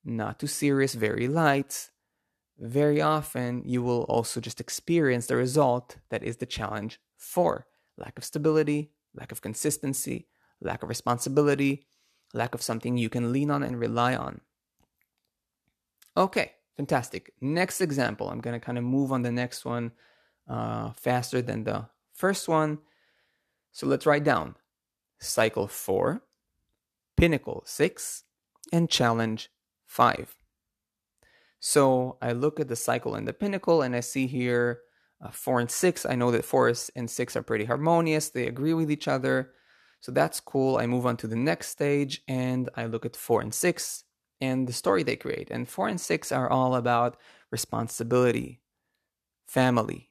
not 0.03 0.39
too 0.39 0.47
serious, 0.47 0.93
very 0.93 1.27
light, 1.27 1.89
very 2.59 3.01
often 3.01 3.63
you 3.65 3.81
will 3.81 4.03
also 4.03 4.39
just 4.39 4.61
experience 4.61 5.27
the 5.27 5.35
result 5.35 5.97
that 6.09 6.23
is 6.23 6.37
the 6.37 6.45
challenge 6.45 6.99
for 7.17 7.67
lack 7.97 8.17
of 8.17 8.23
stability, 8.23 8.91
lack 9.13 9.31
of 9.31 9.41
consistency, 9.41 10.27
lack 10.61 10.83
of 10.83 10.89
responsibility, 10.89 11.85
lack 12.33 12.53
of 12.53 12.61
something 12.61 12.97
you 12.97 13.09
can 13.09 13.31
lean 13.31 13.51
on 13.51 13.63
and 13.63 13.79
rely 13.79 14.15
on. 14.15 14.41
Okay, 16.15 16.53
fantastic. 16.77 17.33
Next 17.41 17.81
example, 17.81 18.29
I'm 18.29 18.41
going 18.41 18.59
to 18.59 18.65
kind 18.65 18.77
of 18.77 18.83
move 18.83 19.11
on 19.11 19.23
the 19.23 19.31
next 19.31 19.65
one 19.65 19.91
uh, 20.47 20.91
faster 20.91 21.41
than 21.41 21.63
the 21.63 21.87
first 22.13 22.47
one. 22.47 22.79
So 23.71 23.87
let's 23.87 24.05
write 24.05 24.23
down 24.23 24.55
cycle 25.19 25.67
4, 25.67 26.21
pinnacle 27.17 27.63
6, 27.65 28.23
and 28.71 28.89
challenge 28.89 29.49
5. 29.93 30.35
So 31.59 32.17
I 32.19 32.31
look 32.31 32.59
at 32.59 32.67
the 32.67 32.75
cycle 32.75 33.13
and 33.13 33.27
the 33.27 33.33
pinnacle 33.33 33.83
and 33.83 33.95
I 33.95 33.99
see 33.99 34.25
here 34.25 34.81
uh, 35.23 35.29
4 35.29 35.59
and 35.61 35.71
6. 35.71 36.05
I 36.07 36.15
know 36.15 36.31
that 36.31 36.43
4 36.43 36.73
and 36.95 37.09
6 37.09 37.35
are 37.35 37.43
pretty 37.43 37.65
harmonious, 37.65 38.29
they 38.29 38.47
agree 38.47 38.73
with 38.73 38.89
each 38.89 39.07
other. 39.07 39.51
So 40.01 40.11
that's 40.11 40.39
cool. 40.39 40.77
I 40.77 40.87
move 40.87 41.05
on 41.05 41.15
to 41.17 41.27
the 41.27 41.35
next 41.35 41.67
stage 41.69 42.23
and 42.27 42.69
I 42.75 42.87
look 42.87 43.05
at 43.05 43.15
4 43.15 43.41
and 43.41 43.53
6 43.53 44.03
and 44.41 44.67
the 44.67 44.73
story 44.73 45.03
they 45.03 45.15
create. 45.15 45.49
And 45.51 45.69
4 45.69 45.87
and 45.87 46.01
6 46.01 46.31
are 46.31 46.49
all 46.49 46.75
about 46.75 47.15
responsibility, 47.51 48.61
family, 49.47 50.09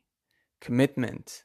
commitment, 0.61 1.43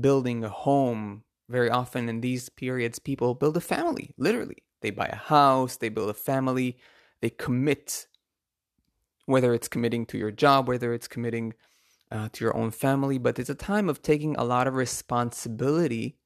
building 0.00 0.42
a 0.44 0.48
home. 0.48 1.24
Very 1.48 1.68
often 1.68 2.08
in 2.08 2.22
these 2.22 2.48
periods, 2.48 2.98
people 2.98 3.34
build 3.34 3.56
a 3.56 3.60
family, 3.60 4.14
literally. 4.16 4.64
They 4.80 4.90
buy 4.90 5.06
a 5.12 5.16
house, 5.16 5.76
they 5.76 5.90
build 5.90 6.08
a 6.08 6.14
family, 6.14 6.78
they 7.20 7.30
commit, 7.30 8.06
whether 9.26 9.54
it's 9.54 9.68
committing 9.68 10.06
to 10.06 10.18
your 10.18 10.30
job, 10.30 10.68
whether 10.68 10.92
it's 10.92 11.08
committing 11.08 11.54
uh, 12.10 12.28
to 12.32 12.44
your 12.44 12.56
own 12.56 12.70
family, 12.70 13.18
but 13.18 13.38
it's 13.38 13.50
a 13.50 13.54
time 13.54 13.88
of 13.88 14.02
taking 14.02 14.34
a 14.36 14.44
lot 14.44 14.66
of 14.66 14.74
responsibility 14.74 16.16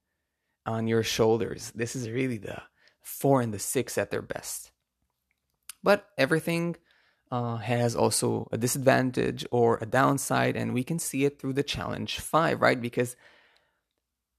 on 0.67 0.87
your 0.87 1.03
shoulders. 1.03 1.73
This 1.75 1.95
is 1.95 2.09
really 2.09 2.39
the 2.39 2.63
four 3.03 3.41
and 3.41 3.53
the 3.53 3.59
six 3.59 3.99
at 3.99 4.11
their 4.11 4.23
best. 4.23 4.71
But 5.83 6.09
everything 6.17 6.77
uh, 7.31 7.57
has 7.57 7.95
also 7.95 8.49
a 8.51 8.57
disadvantage 8.57 9.45
or 9.51 9.79
a 9.81 9.87
downside, 9.87 10.57
and 10.57 10.73
we 10.73 10.85
can 10.85 10.99
see 10.99 11.25
it 11.25 11.39
through 11.39 11.53
the 11.53 11.63
challenge 11.63 12.21
five, 12.21 12.63
right? 12.63 12.81
Because 12.81 13.17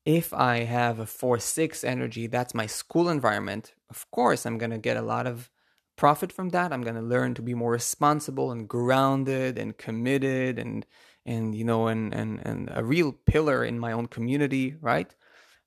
if 0.06 0.34
I 0.34 0.60
have 0.63 1.00
a 1.00 1.06
four 1.06 1.38
six 1.39 1.84
energy, 1.84 2.28
that's 2.28 2.54
my 2.56 2.65
school 2.65 3.10
environment. 3.10 3.74
Of 3.89 4.10
course, 4.12 4.46
I'm 4.46 4.58
gonna 4.58 4.80
get 4.80 4.98
a 4.98 5.02
lot 5.02 5.28
of 5.28 5.52
profit 5.95 6.31
from 6.31 6.49
that. 6.49 6.71
I'm 6.73 6.81
gonna 6.84 7.01
learn 7.01 7.34
to 7.36 7.41
be 7.41 7.53
more 7.53 7.71
responsible 7.71 8.51
and 8.51 8.67
grounded 8.67 9.58
and 9.58 9.77
committed 9.77 10.60
and 10.60 10.86
and 11.25 11.55
you 11.55 11.63
know 11.63 11.88
and 11.88 12.13
and 12.13 12.39
and 12.45 12.69
a 12.73 12.84
real 12.84 13.12
pillar 13.12 13.63
in 13.63 13.79
my 13.79 13.91
own 13.91 14.08
community, 14.08 14.75
right? 14.81 15.13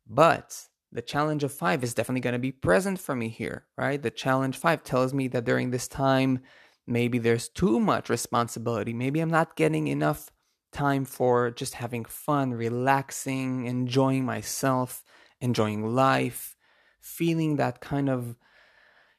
But 0.07 0.69
the 0.91 1.03
challenge 1.03 1.45
of 1.45 1.53
five 1.53 1.85
is 1.85 1.95
definitely 1.95 2.23
going 2.23 2.33
to 2.33 2.39
be 2.39 2.53
present 2.53 2.99
for 2.99 3.15
me 3.15 3.29
here, 3.29 3.67
right? 3.77 4.01
The 4.01 4.11
challenge 4.11 4.57
five 4.57 4.83
tells 4.83 5.13
me 5.13 5.29
that 5.29 5.45
during 5.45 5.71
this 5.71 5.87
time, 5.87 6.41
Maybe 6.89 7.19
there's 7.19 7.51
too 7.51 7.79
much 7.79 8.09
responsibility. 8.09 8.95
Maybe 8.95 9.21
I'm 9.21 9.31
not 9.31 9.57
getting 9.57 9.89
enough 9.89 10.31
time 10.73 11.05
for 11.05 11.51
just 11.51 11.75
having 11.75 12.07
fun, 12.07 12.55
relaxing, 12.55 13.67
enjoying 13.67 14.25
myself, 14.25 15.05
enjoying 15.39 15.85
life, 15.95 16.57
feeling 17.03 17.57
that 17.57 17.83
kind 17.83 18.09
of, 18.09 18.37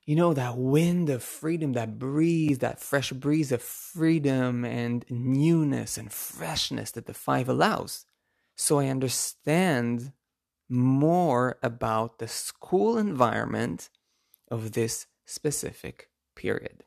you 0.10 0.16
know, 0.16 0.34
that 0.34 0.58
wind 0.58 1.08
of 1.12 1.22
freedom, 1.22 1.74
that 1.74 2.00
breeze, 2.00 2.58
that 2.58 2.80
fresh 2.80 3.12
breeze 3.12 3.52
of 3.52 3.62
freedom 3.62 4.66
and 4.66 5.06
newness 5.08 6.00
and 6.00 6.12
freshness 6.12 6.90
that 6.90 7.06
the 7.06 7.14
five 7.14 7.48
allows. 7.48 8.08
So 8.58 8.80
I 8.80 8.88
understand 8.88 10.14
more 10.68 11.60
about 11.62 12.18
the 12.18 12.28
school 12.28 12.98
environment 12.98 13.92
of 14.50 14.72
this 14.72 15.06
specific 15.28 16.10
period. 16.36 16.86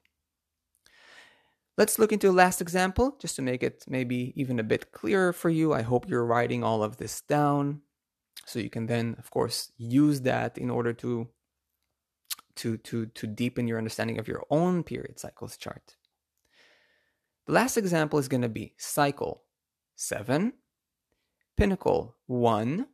Let's 1.78 2.00
look 2.00 2.10
into 2.10 2.28
a 2.28 2.32
last 2.32 2.60
example 2.60 3.16
just 3.20 3.36
to 3.36 3.42
make 3.42 3.62
it 3.62 3.84
maybe 3.86 4.32
even 4.34 4.58
a 4.58 4.64
bit 4.64 4.90
clearer 4.90 5.32
for 5.32 5.48
you. 5.48 5.72
I 5.72 5.82
hope 5.82 6.08
you're 6.08 6.26
writing 6.26 6.64
all 6.64 6.82
of 6.82 6.96
this 6.96 7.20
down 7.20 7.82
so 8.46 8.58
you 8.58 8.68
can 8.68 8.86
then 8.86 9.14
of 9.16 9.30
course 9.30 9.70
use 9.78 10.22
that 10.22 10.58
in 10.58 10.70
order 10.70 10.92
to 10.94 11.28
to 12.56 12.76
to 12.78 13.06
to 13.06 13.26
deepen 13.26 13.68
your 13.68 13.78
understanding 13.78 14.18
of 14.18 14.28
your 14.28 14.44
own 14.50 14.82
period 14.82 15.18
cycles 15.18 15.56
chart. 15.56 15.96
The 17.46 17.52
last 17.52 17.76
example 17.76 18.18
is 18.18 18.28
going 18.28 18.42
to 18.42 18.48
be 18.48 18.74
cycle 18.76 19.42
7, 19.96 20.52
pinnacle 21.56 22.16
1 22.26 22.86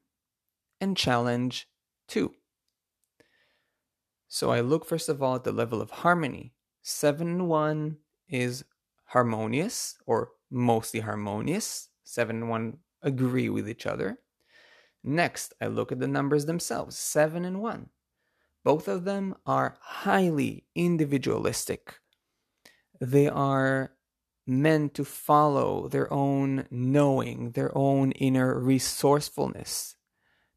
and 0.81 0.97
challenge 0.97 1.69
2. 2.09 2.33
So 4.29 4.51
I 4.51 4.61
look 4.61 4.85
first 4.85 5.09
of 5.09 5.23
all 5.23 5.35
at 5.35 5.45
the 5.45 5.53
level 5.53 5.81
of 5.81 5.91
harmony. 5.91 6.55
7 6.83 7.47
1 7.47 7.97
is 8.29 8.65
harmonious 9.07 9.97
or 10.07 10.31
mostly 10.51 11.01
harmonious. 11.01 11.89
7 12.05 12.49
1 12.49 12.79
agree 13.03 13.49
with 13.49 13.69
each 13.69 13.87
other. 13.87 14.19
Next, 15.05 15.55
I 15.61 15.67
look 15.67 15.93
at 15.93 16.01
the 16.01 16.09
numbers 16.09 16.47
themselves 16.47 16.99
7 16.99 17.45
and 17.45 17.61
1. 17.61 17.89
Both 18.65 18.89
of 18.89 19.05
them 19.05 19.35
are 19.47 19.77
highly 19.81 20.65
individualistic. 20.75 22.01
They 23.01 23.29
are 23.29 23.93
meant 24.47 24.95
to 24.95 25.05
follow 25.05 25.89
their 25.89 26.13
own 26.13 26.67
knowing, 26.71 27.53
their 27.53 27.77
own 27.77 28.13
inner 28.13 28.59
resourcefulness, 28.59 29.97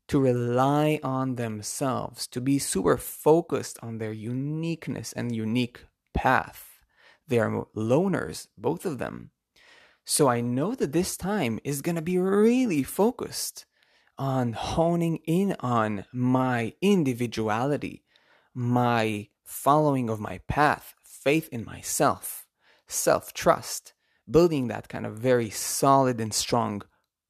to 0.08 0.20
rely 0.20 1.00
on 1.04 1.36
themselves, 1.36 2.28
to 2.28 2.42
be 2.42 2.58
super 2.58 2.98
focused 2.98 3.78
on 3.82 3.98
their 3.98 4.14
uniqueness 4.14 5.14
and 5.14 5.36
unique 5.36 5.86
path. 6.14 6.80
They 7.28 7.40
are 7.40 7.66
loners, 7.76 8.48
both 8.58 8.86
of 8.86 8.98
them. 8.98 9.32
So 10.04 10.28
I 10.28 10.42
know 10.42 10.74
that 10.76 10.92
this 10.92 11.16
time 11.16 11.60
is 11.64 11.82
going 11.82 11.96
to 11.96 12.02
be 12.02 12.18
really 12.18 12.84
focused 12.84 13.66
on 14.22 14.54
honing 14.54 15.18
in 15.26 15.56
on 15.62 16.06
my 16.14 16.72
individuality, 16.80 18.04
my 18.54 19.28
following 19.44 20.12
of 20.12 20.20
my 20.20 20.38
path, 20.48 20.94
faith 21.04 21.50
in 21.52 21.66
myself, 21.66 22.46
self 22.88 23.34
trust, 23.34 23.94
building 24.30 24.68
that 24.68 24.88
kind 24.88 25.08
of 25.08 25.18
very 25.18 25.50
solid 25.50 26.22
and 26.22 26.36
strong 26.36 26.84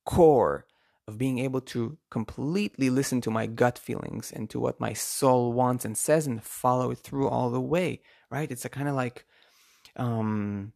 core 0.06 0.66
of 1.08 1.18
being 1.18 1.40
able 1.40 1.62
to 1.62 1.98
completely 2.10 2.90
listen 2.90 3.22
to 3.22 3.32
my 3.32 3.46
gut 3.46 3.80
feelings 3.80 4.30
and 4.30 4.50
to 4.50 4.60
what 4.60 4.78
my 4.78 4.92
soul 4.92 5.54
wants 5.54 5.86
and 5.86 5.98
says 5.98 6.28
and 6.28 6.44
follow 6.44 6.92
it 6.92 6.98
through 6.98 7.30
all 7.30 7.50
the 7.50 7.62
way 7.62 8.02
right? 8.30 8.52
It's 8.52 8.66
a 8.66 8.70
kind 8.70 8.90
of 8.90 8.96
like 8.96 9.26
um 9.96 10.74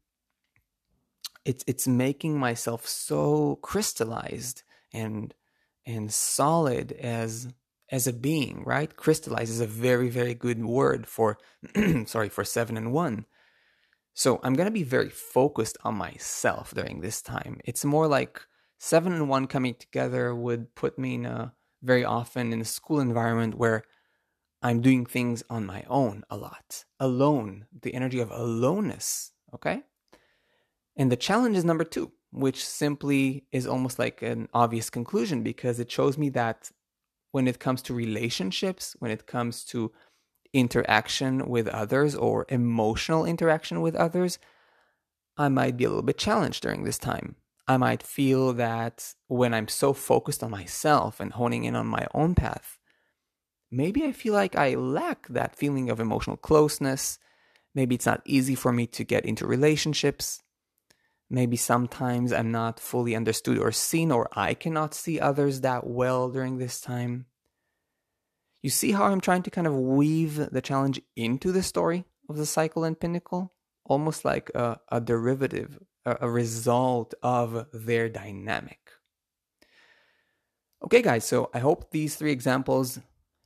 it's 1.44 1.64
it's 1.68 1.88
making 1.88 2.38
myself 2.38 2.88
so 2.88 3.58
crystallized 3.62 4.64
and 4.94 5.34
and 5.86 6.14
solid 6.14 6.92
as 6.94 7.48
as 7.92 8.08
a 8.08 8.14
being 8.14 8.64
right 8.66 8.96
crystallized 8.96 9.52
is 9.52 9.60
a 9.60 9.68
very 9.68 10.10
very 10.10 10.34
good 10.34 10.64
word 10.64 11.08
for 11.08 11.38
sorry 12.06 12.30
for 12.30 12.44
7 12.44 12.78
and 12.78 12.92
1 12.92 13.26
so 14.14 14.40
i'm 14.44 14.56
to 14.56 14.72
be 14.72 14.84
very 14.84 15.10
focused 15.10 15.78
on 15.84 15.96
myself 15.96 16.74
during 16.74 17.02
this 17.02 17.22
time 17.22 17.60
it's 17.64 17.86
more 17.86 18.08
like 18.08 18.42
seven 18.78 19.14
and 19.14 19.30
one 19.30 19.48
coming 19.48 19.76
together 19.76 20.34
would 20.36 20.76
put 20.76 20.98
me 20.98 21.16
in 21.16 21.26
a 21.26 21.54
very 21.82 22.04
often 22.04 22.52
in 22.52 22.62
a 22.62 22.66
school 22.66 23.00
environment 23.00 23.56
where 23.56 23.84
I'm 24.62 24.82
doing 24.82 25.06
things 25.06 25.44
on 25.50 25.66
my 25.66 25.84
own 25.88 26.24
a 26.30 26.38
lot, 26.38 26.86
alone, 27.00 27.68
the 27.82 27.94
energy 27.94 28.20
of 28.20 28.32
aloneness. 28.32 29.32
Okay. 29.54 29.84
And 30.98 31.12
the 31.12 31.18
challenge 31.18 31.56
is 31.56 31.64
number 31.64 31.84
two, 31.84 32.14
which 32.36 32.66
simply 32.66 33.46
is 33.52 33.66
almost 33.66 33.98
like 33.98 34.22
an 34.22 34.50
obvious 34.54 34.90
conclusion 34.90 35.42
because 35.42 35.80
it 35.80 35.90
shows 35.90 36.18
me 36.18 36.30
that 36.30 36.70
when 37.32 37.48
it 37.48 37.60
comes 37.60 37.82
to 37.84 37.94
relationships, 37.94 38.96
when 39.00 39.10
it 39.12 39.26
comes 39.26 39.64
to 39.66 39.92
interaction 40.54 41.48
with 41.48 41.68
others 41.68 42.14
or 42.16 42.46
emotional 42.50 43.26
interaction 43.26 43.82
with 43.82 43.96
others, 43.96 44.38
I 45.38 45.50
might 45.50 45.78
be 45.78 45.86
a 45.86 45.90
little 45.90 46.04
bit 46.04 46.18
challenged 46.18 46.62
during 46.62 46.84
this 46.84 46.98
time. 46.98 47.36
I 47.68 47.78
might 47.78 48.04
feel 48.04 48.54
that 48.54 49.14
when 49.28 49.54
I'm 49.54 49.68
so 49.68 49.94
focused 49.94 50.44
on 50.44 50.52
myself 50.52 51.20
and 51.20 51.34
honing 51.34 51.64
in 51.64 51.76
on 51.76 51.88
my 51.88 52.06
own 52.14 52.36
path, 52.36 52.78
maybe 53.72 54.04
I 54.04 54.12
feel 54.12 54.34
like 54.34 54.56
I 54.56 54.76
lack 54.76 55.28
that 55.30 55.56
feeling 55.56 55.90
of 55.90 56.00
emotional 56.00 56.38
closeness. 56.38 57.18
Maybe 57.74 57.96
it's 57.96 58.06
not 58.06 58.22
easy 58.26 58.56
for 58.56 58.72
me 58.72 58.88
to 58.88 59.04
get 59.04 59.26
into 59.26 59.48
relationships. 59.48 60.42
Maybe 61.30 61.58
sometimes 61.58 62.32
I'm 62.32 62.52
not 62.52 62.80
fully 62.80 63.16
understood 63.16 63.58
or 63.58 63.72
seen, 63.72 64.12
or 64.12 64.30
I 64.34 64.54
cannot 64.54 64.94
see 64.94 65.20
others 65.20 65.62
that 65.62 65.88
well 65.88 66.30
during 66.30 66.58
this 66.58 66.80
time. 66.80 67.26
You 68.62 68.70
see 68.70 68.92
how 68.92 69.06
I'm 69.06 69.22
trying 69.22 69.44
to 69.44 69.52
kind 69.52 69.68
of 69.68 69.74
weave 69.74 70.52
the 70.52 70.62
challenge 70.62 71.02
into 71.16 71.52
the 71.52 71.64
story 71.64 72.06
of 72.30 72.38
the 72.38 72.46
cycle 72.46 72.84
and 72.84 73.00
pinnacle? 73.00 73.54
Almost 73.86 74.26
like 74.26 74.50
a, 74.56 74.80
a 74.92 75.00
derivative 75.00 75.80
a 76.06 76.30
result 76.30 77.14
of 77.24 77.68
their 77.74 78.10
dynamic. 78.10 78.92
Okay, 80.84 81.02
guys, 81.02 81.26
so 81.26 81.50
I 81.54 81.60
hope 81.60 81.90
these 81.90 82.16
three 82.16 82.32
examples 82.32 83.00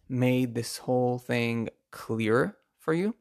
made 0.10 0.56
this 0.56 0.80
whole 0.80 1.20
thing 1.20 1.70
clear 1.92 2.58
for 2.78 2.94
you. 2.94 3.16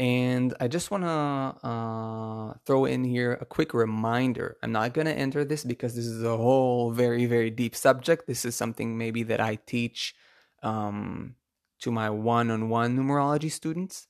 And 0.00 0.54
I 0.60 0.68
just 0.68 0.92
want 0.92 1.02
to 1.04 1.68
uh, 1.68 2.54
throw 2.64 2.84
in 2.84 3.02
here 3.02 3.36
a 3.40 3.44
quick 3.44 3.74
reminder. 3.74 4.56
I'm 4.62 4.70
not 4.70 4.94
going 4.94 5.06
to 5.06 5.12
enter 5.12 5.44
this 5.44 5.64
because 5.64 5.96
this 5.96 6.06
is 6.06 6.22
a 6.22 6.36
whole 6.36 6.92
very, 6.92 7.26
very 7.26 7.50
deep 7.50 7.74
subject. 7.74 8.26
This 8.26 8.44
is 8.44 8.54
something 8.54 8.96
maybe 8.96 9.24
that 9.24 9.40
I 9.40 9.56
teach 9.56 10.14
um, 10.62 11.34
to 11.80 11.90
my 11.90 12.10
one 12.10 12.50
on 12.50 12.68
one 12.68 12.96
numerology 12.96 13.50
students. 13.50 14.06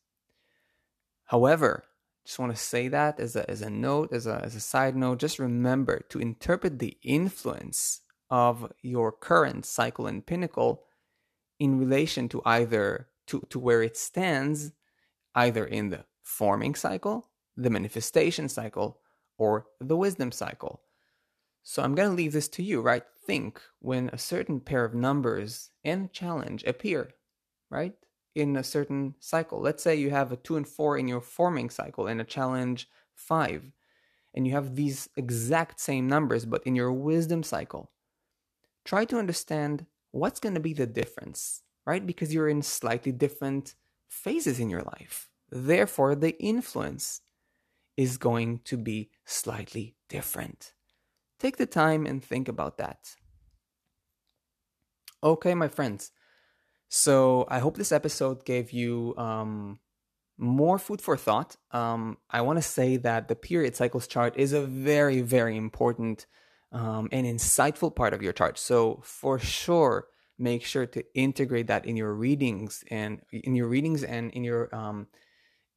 However, 1.24 1.84
just 2.26 2.39
want 2.39 2.55
to 2.55 2.62
say 2.62 2.89
that 2.89 3.18
as 3.18 3.36
a, 3.36 3.49
as 3.51 3.62
a 3.62 3.70
note, 3.70 4.12
as 4.12 4.26
a, 4.26 4.43
as 4.45 4.55
a 4.55 4.61
side 4.61 4.95
note. 4.95 5.18
Just 5.18 5.39
remember 5.39 6.05
to 6.11 6.18
interpret 6.18 6.78
the 6.78 6.99
influence 7.03 8.03
of 8.28 8.70
your 8.82 9.11
current 9.11 9.64
cycle 9.64 10.07
and 10.07 10.26
pinnacle 10.26 10.84
in 11.59 11.78
relation 11.78 12.28
to 12.28 12.43
either 12.45 13.09
to, 13.28 13.43
to 13.49 13.59
where 13.59 13.82
it 13.82 13.97
stands, 13.97 14.72
either 15.45 15.64
in 15.64 15.91
the 15.91 16.05
forming 16.22 16.74
cycle, 16.74 17.30
the 17.57 17.70
manifestation 17.70 18.49
cycle, 18.49 19.01
or 19.39 19.66
the 19.80 19.97
wisdom 19.97 20.32
cycle. 20.32 20.82
So 21.62 21.82
I'm 21.82 21.95
going 21.95 22.11
to 22.11 22.16
leave 22.16 22.32
this 22.32 22.49
to 22.49 22.62
you, 22.62 22.80
right? 22.80 23.05
Think 23.26 23.61
when 23.80 24.09
a 24.09 24.18
certain 24.18 24.61
pair 24.61 24.84
of 24.84 24.95
numbers 24.95 25.70
and 25.84 26.12
challenge 26.12 26.64
appear, 26.64 27.11
right? 27.70 27.95
in 28.34 28.57
a 28.57 28.64
certain 28.64 29.14
cycle. 29.20 29.61
Let's 29.61 29.82
say 29.82 29.97
you 29.97 30.11
have 30.11 30.32
a 30.32 30.36
two 30.36 30.57
and 30.57 30.66
four 30.66 30.97
in 30.97 31.09
your 31.09 31.20
forming 31.20 31.70
cycle 31.70 32.07
and 32.07 32.20
a 32.20 32.24
challenge 32.24 32.89
five, 33.14 33.72
and 34.34 34.47
you 34.47 34.53
have 34.53 34.76
these 34.76 35.09
exact 35.16 35.80
same 35.80 36.07
numbers, 36.09 36.45
but 36.45 36.62
in 36.64 36.74
your 36.74 36.93
wisdom 36.93 37.43
cycle. 37.43 37.91
Try 38.84 39.05
to 39.07 39.18
understand 39.18 39.86
what's 40.12 40.41
going 40.41 40.55
to 40.55 40.61
be 40.61 40.72
the 40.72 40.86
difference, 40.86 41.62
right? 41.86 42.07
Because 42.07 42.32
you're 42.32 42.49
in 42.49 42.62
slightly 42.62 43.12
different 43.12 43.74
phases 44.09 44.59
in 44.59 44.71
your 44.71 44.83
life. 44.83 45.29
Therefore, 45.51 46.15
the 46.15 46.41
influence 46.43 47.21
is 47.97 48.17
going 48.17 48.61
to 48.65 48.77
be 48.77 49.11
slightly 49.25 49.97
different. 50.09 50.73
Take 51.39 51.57
the 51.57 51.67
time 51.67 52.07
and 52.07 52.23
think 52.23 52.49
about 52.49 52.79
that. 52.79 53.17
Okay, 55.23 55.55
my 55.55 55.69
friends, 55.69 56.13
so 56.89 57.47
I 57.49 57.59
hope 57.59 57.77
this 57.77 57.93
episode 57.93 58.45
gave 58.45 58.71
you 58.71 59.15
um, 59.17 59.81
more 60.39 60.79
food 60.79 61.03
for 61.03 61.17
thought. 61.17 61.57
Um, 61.73 62.19
I 62.31 62.41
want 62.41 62.59
to 62.59 62.63
say 62.63 62.97
that 62.99 63.29
the 63.29 63.35
period 63.35 63.77
cycles 63.77 64.07
chart 64.07 64.35
is 64.37 64.53
a 64.53 64.63
very, 64.63 65.21
very 65.21 65.57
important 65.57 66.27
um, 66.71 67.09
and 67.11 67.27
insightful 67.27 67.95
part 67.95 68.15
of 68.15 68.23
your 68.23 68.33
chart. 68.33 68.59
So 68.59 69.01
for 69.03 69.39
sure, 69.39 70.07
make 70.39 70.64
sure 70.64 70.86
to 70.86 71.05
integrate 71.14 71.66
that 71.66 71.86
in 71.86 71.97
your 71.97 72.14
readings 72.14 72.84
and 72.91 73.20
in 73.32 73.55
your 73.55 73.68
readings 73.68 74.05
and 74.05 74.30
in 74.32 74.45
your 74.45 74.74
um, 74.74 75.09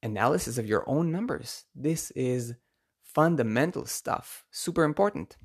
analysis 0.02 0.58
of 0.58 0.66
your 0.66 0.88
own 0.88 1.10
numbers. 1.10 1.64
This 1.74 2.10
is 2.12 2.54
fundamental 3.02 3.86
stuff, 3.86 4.44
super 4.50 4.84
important. 4.84 5.36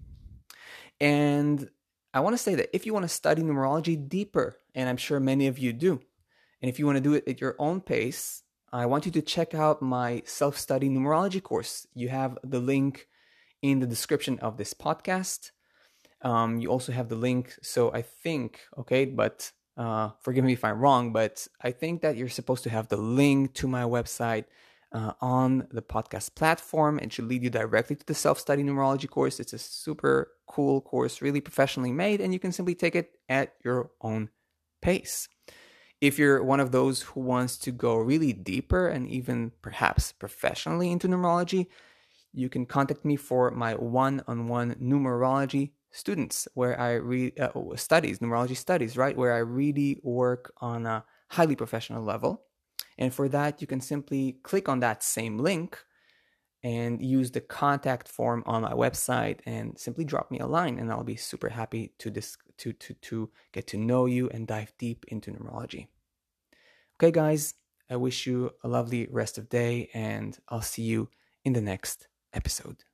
And 1.00 1.70
I 2.14 2.20
want 2.22 2.34
to 2.34 2.42
say 2.42 2.56
that 2.56 2.76
if 2.76 2.86
you 2.86 2.94
want 2.94 3.04
to 3.04 3.10
study 3.10 3.42
numerology 3.42 4.08
deeper, 4.08 4.58
and 4.74 4.90
I'm 4.90 4.98
sure 4.98 5.20
many 5.20 5.48
of 5.48 5.60
you 5.60 5.74
do, 5.74 6.00
and 6.62 6.70
if 6.70 6.80
you 6.80 6.86
want 6.86 6.98
to 6.98 7.04
do 7.04 7.14
it 7.14 7.28
at 7.28 7.42
your 7.42 7.56
own 7.60 7.82
pace, 7.82 8.44
I 8.72 8.86
want 8.86 9.06
you 9.06 9.12
to 9.14 9.22
check 9.22 9.54
out 9.54 9.82
my 9.82 10.24
self 10.26 10.58
study 10.58 10.90
numerology 10.90 11.42
course. 11.42 11.88
You 11.94 12.10
have 12.10 12.38
the 12.44 12.60
link 12.60 13.08
in 13.62 13.80
the 13.80 13.88
description 13.88 14.40
of 14.40 14.58
this 14.58 14.74
podcast. 14.74 15.52
Um, 16.22 16.58
you 16.58 16.70
also 16.70 16.92
have 16.92 17.10
the 17.10 17.16
link. 17.16 17.56
So 17.62 17.94
I 17.94 18.02
think, 18.02 18.62
okay, 18.78 19.06
but 19.06 19.52
uh, 19.78 20.10
forgive 20.22 20.44
me 20.44 20.54
if 20.54 20.64
I'm 20.64 20.80
wrong, 20.80 21.14
but 21.14 21.48
I 21.62 21.72
think 21.72 22.02
that 22.02 22.18
you're 22.18 22.30
supposed 22.30 22.64
to 22.64 22.70
have 22.70 22.88
the 22.88 22.98
link 22.98 23.54
to 23.56 23.68
my 23.68 23.84
website 23.84 24.46
uh, 24.92 25.14
on 25.22 25.68
the 25.72 25.82
podcast 25.82 26.36
platform. 26.36 27.00
It 27.00 27.14
should 27.14 27.26
lead 27.26 27.44
you 27.44 27.50
directly 27.50 27.96
to 27.96 28.06
the 28.06 28.16
self 28.16 28.40
study 28.40 28.64
numerology 28.64 29.10
course. 29.10 29.40
It's 29.40 29.54
a 29.54 29.60
super 29.60 30.32
cool 30.48 30.82
course, 30.82 31.22
really 31.22 31.42
professionally 31.42 31.92
made, 31.92 32.22
and 32.22 32.34
you 32.34 32.40
can 32.40 32.52
simply 32.52 32.74
take 32.74 32.96
it 32.96 33.12
at 33.30 33.54
your 33.64 33.92
own 34.02 34.30
pace. 34.82 35.28
If 36.00 36.20
you're 36.20 36.44
one 36.44 36.60
of 36.60 36.72
those 36.72 37.02
who 37.02 37.22
wants 37.22 37.58
to 37.60 37.72
go 37.72 37.96
really 37.96 38.32
deeper 38.32 38.88
and 38.88 39.08
even 39.10 39.52
perhaps 39.62 40.12
professionally 40.12 40.92
into 40.92 41.08
numerology, 41.08 41.68
you 42.34 42.50
can 42.50 42.66
contact 42.66 43.04
me 43.04 43.16
for 43.16 43.50
my 43.52 43.74
one-on-one 43.74 44.76
numerology 44.76 45.72
students 45.98 46.48
where 46.54 46.80
I 46.80 46.94
read 46.94 47.40
uh, 47.40 47.52
studies, 47.76 48.20
numerology 48.20 48.56
studies, 48.56 48.96
right? 48.98 49.18
Where 49.18 49.34
I 49.34 49.40
really 49.40 50.00
work 50.04 50.54
on 50.58 50.86
a 50.86 51.04
highly 51.30 51.56
professional 51.56 52.04
level. 52.04 52.44
And 52.98 53.14
for 53.14 53.28
that, 53.30 53.62
you 53.62 53.68
can 53.68 53.82
simply 53.82 54.38
click 54.44 54.70
on 54.70 54.80
that 54.82 55.04
same 55.04 55.38
link 55.40 55.78
and 56.64 57.04
use 57.04 57.32
the 57.32 57.42
contact 57.42 58.08
form 58.08 58.44
on 58.46 58.62
my 58.62 58.74
website 58.74 59.40
and 59.46 59.78
simply 59.78 60.04
drop 60.04 60.32
me 60.32 60.40
a 60.40 60.48
line 60.48 60.80
and 60.80 60.92
I'll 60.92 61.04
be 61.04 61.16
super 61.16 61.50
happy 61.50 61.94
to 62.00 62.10
dis- 62.10 62.38
to 62.58 62.74
to 62.74 62.94
to 62.94 63.30
get 63.52 63.68
to 63.68 63.78
know 63.78 64.06
you 64.08 64.30
and 64.30 64.48
dive 64.48 64.74
deep 64.78 65.06
into 65.08 65.32
numerology. 65.32 65.88
Okay 66.96 67.12
guys, 67.12 67.54
I 67.90 67.96
wish 67.96 68.26
you 68.26 68.52
a 68.64 68.68
lovely 68.68 69.08
rest 69.12 69.38
of 69.38 69.50
day 69.50 69.90
and 69.94 70.38
I'll 70.50 70.62
see 70.62 70.84
you 70.84 71.10
in 71.46 71.54
the 71.54 71.62
next 71.62 72.08
episode. 72.34 72.87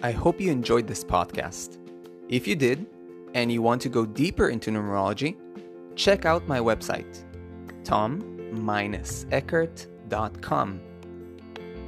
I 0.00 0.12
hope 0.12 0.40
you 0.40 0.52
enjoyed 0.52 0.86
this 0.86 1.02
podcast. 1.02 1.78
If 2.28 2.46
you 2.46 2.54
did, 2.54 2.86
and 3.34 3.50
you 3.50 3.62
want 3.62 3.82
to 3.82 3.88
go 3.88 4.06
deeper 4.06 4.48
into 4.48 4.70
numerology, 4.70 5.36
check 5.96 6.24
out 6.24 6.46
my 6.46 6.60
website, 6.60 7.24
tom-eckert.com. 7.82 10.80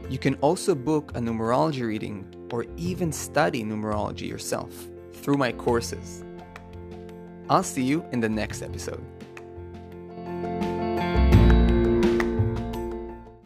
You 0.08 0.18
can 0.18 0.34
also 0.36 0.74
book 0.74 1.12
a 1.14 1.20
numerology 1.20 1.86
reading 1.86 2.48
or 2.50 2.66
even 2.76 3.12
study 3.12 3.62
numerology 3.62 4.28
yourself 4.28 4.88
through 5.12 5.36
my 5.36 5.52
courses. 5.52 6.24
I'll 7.48 7.62
see 7.62 7.84
you 7.84 8.04
in 8.10 8.18
the 8.18 8.28
next 8.28 8.62
episode. 8.62 9.04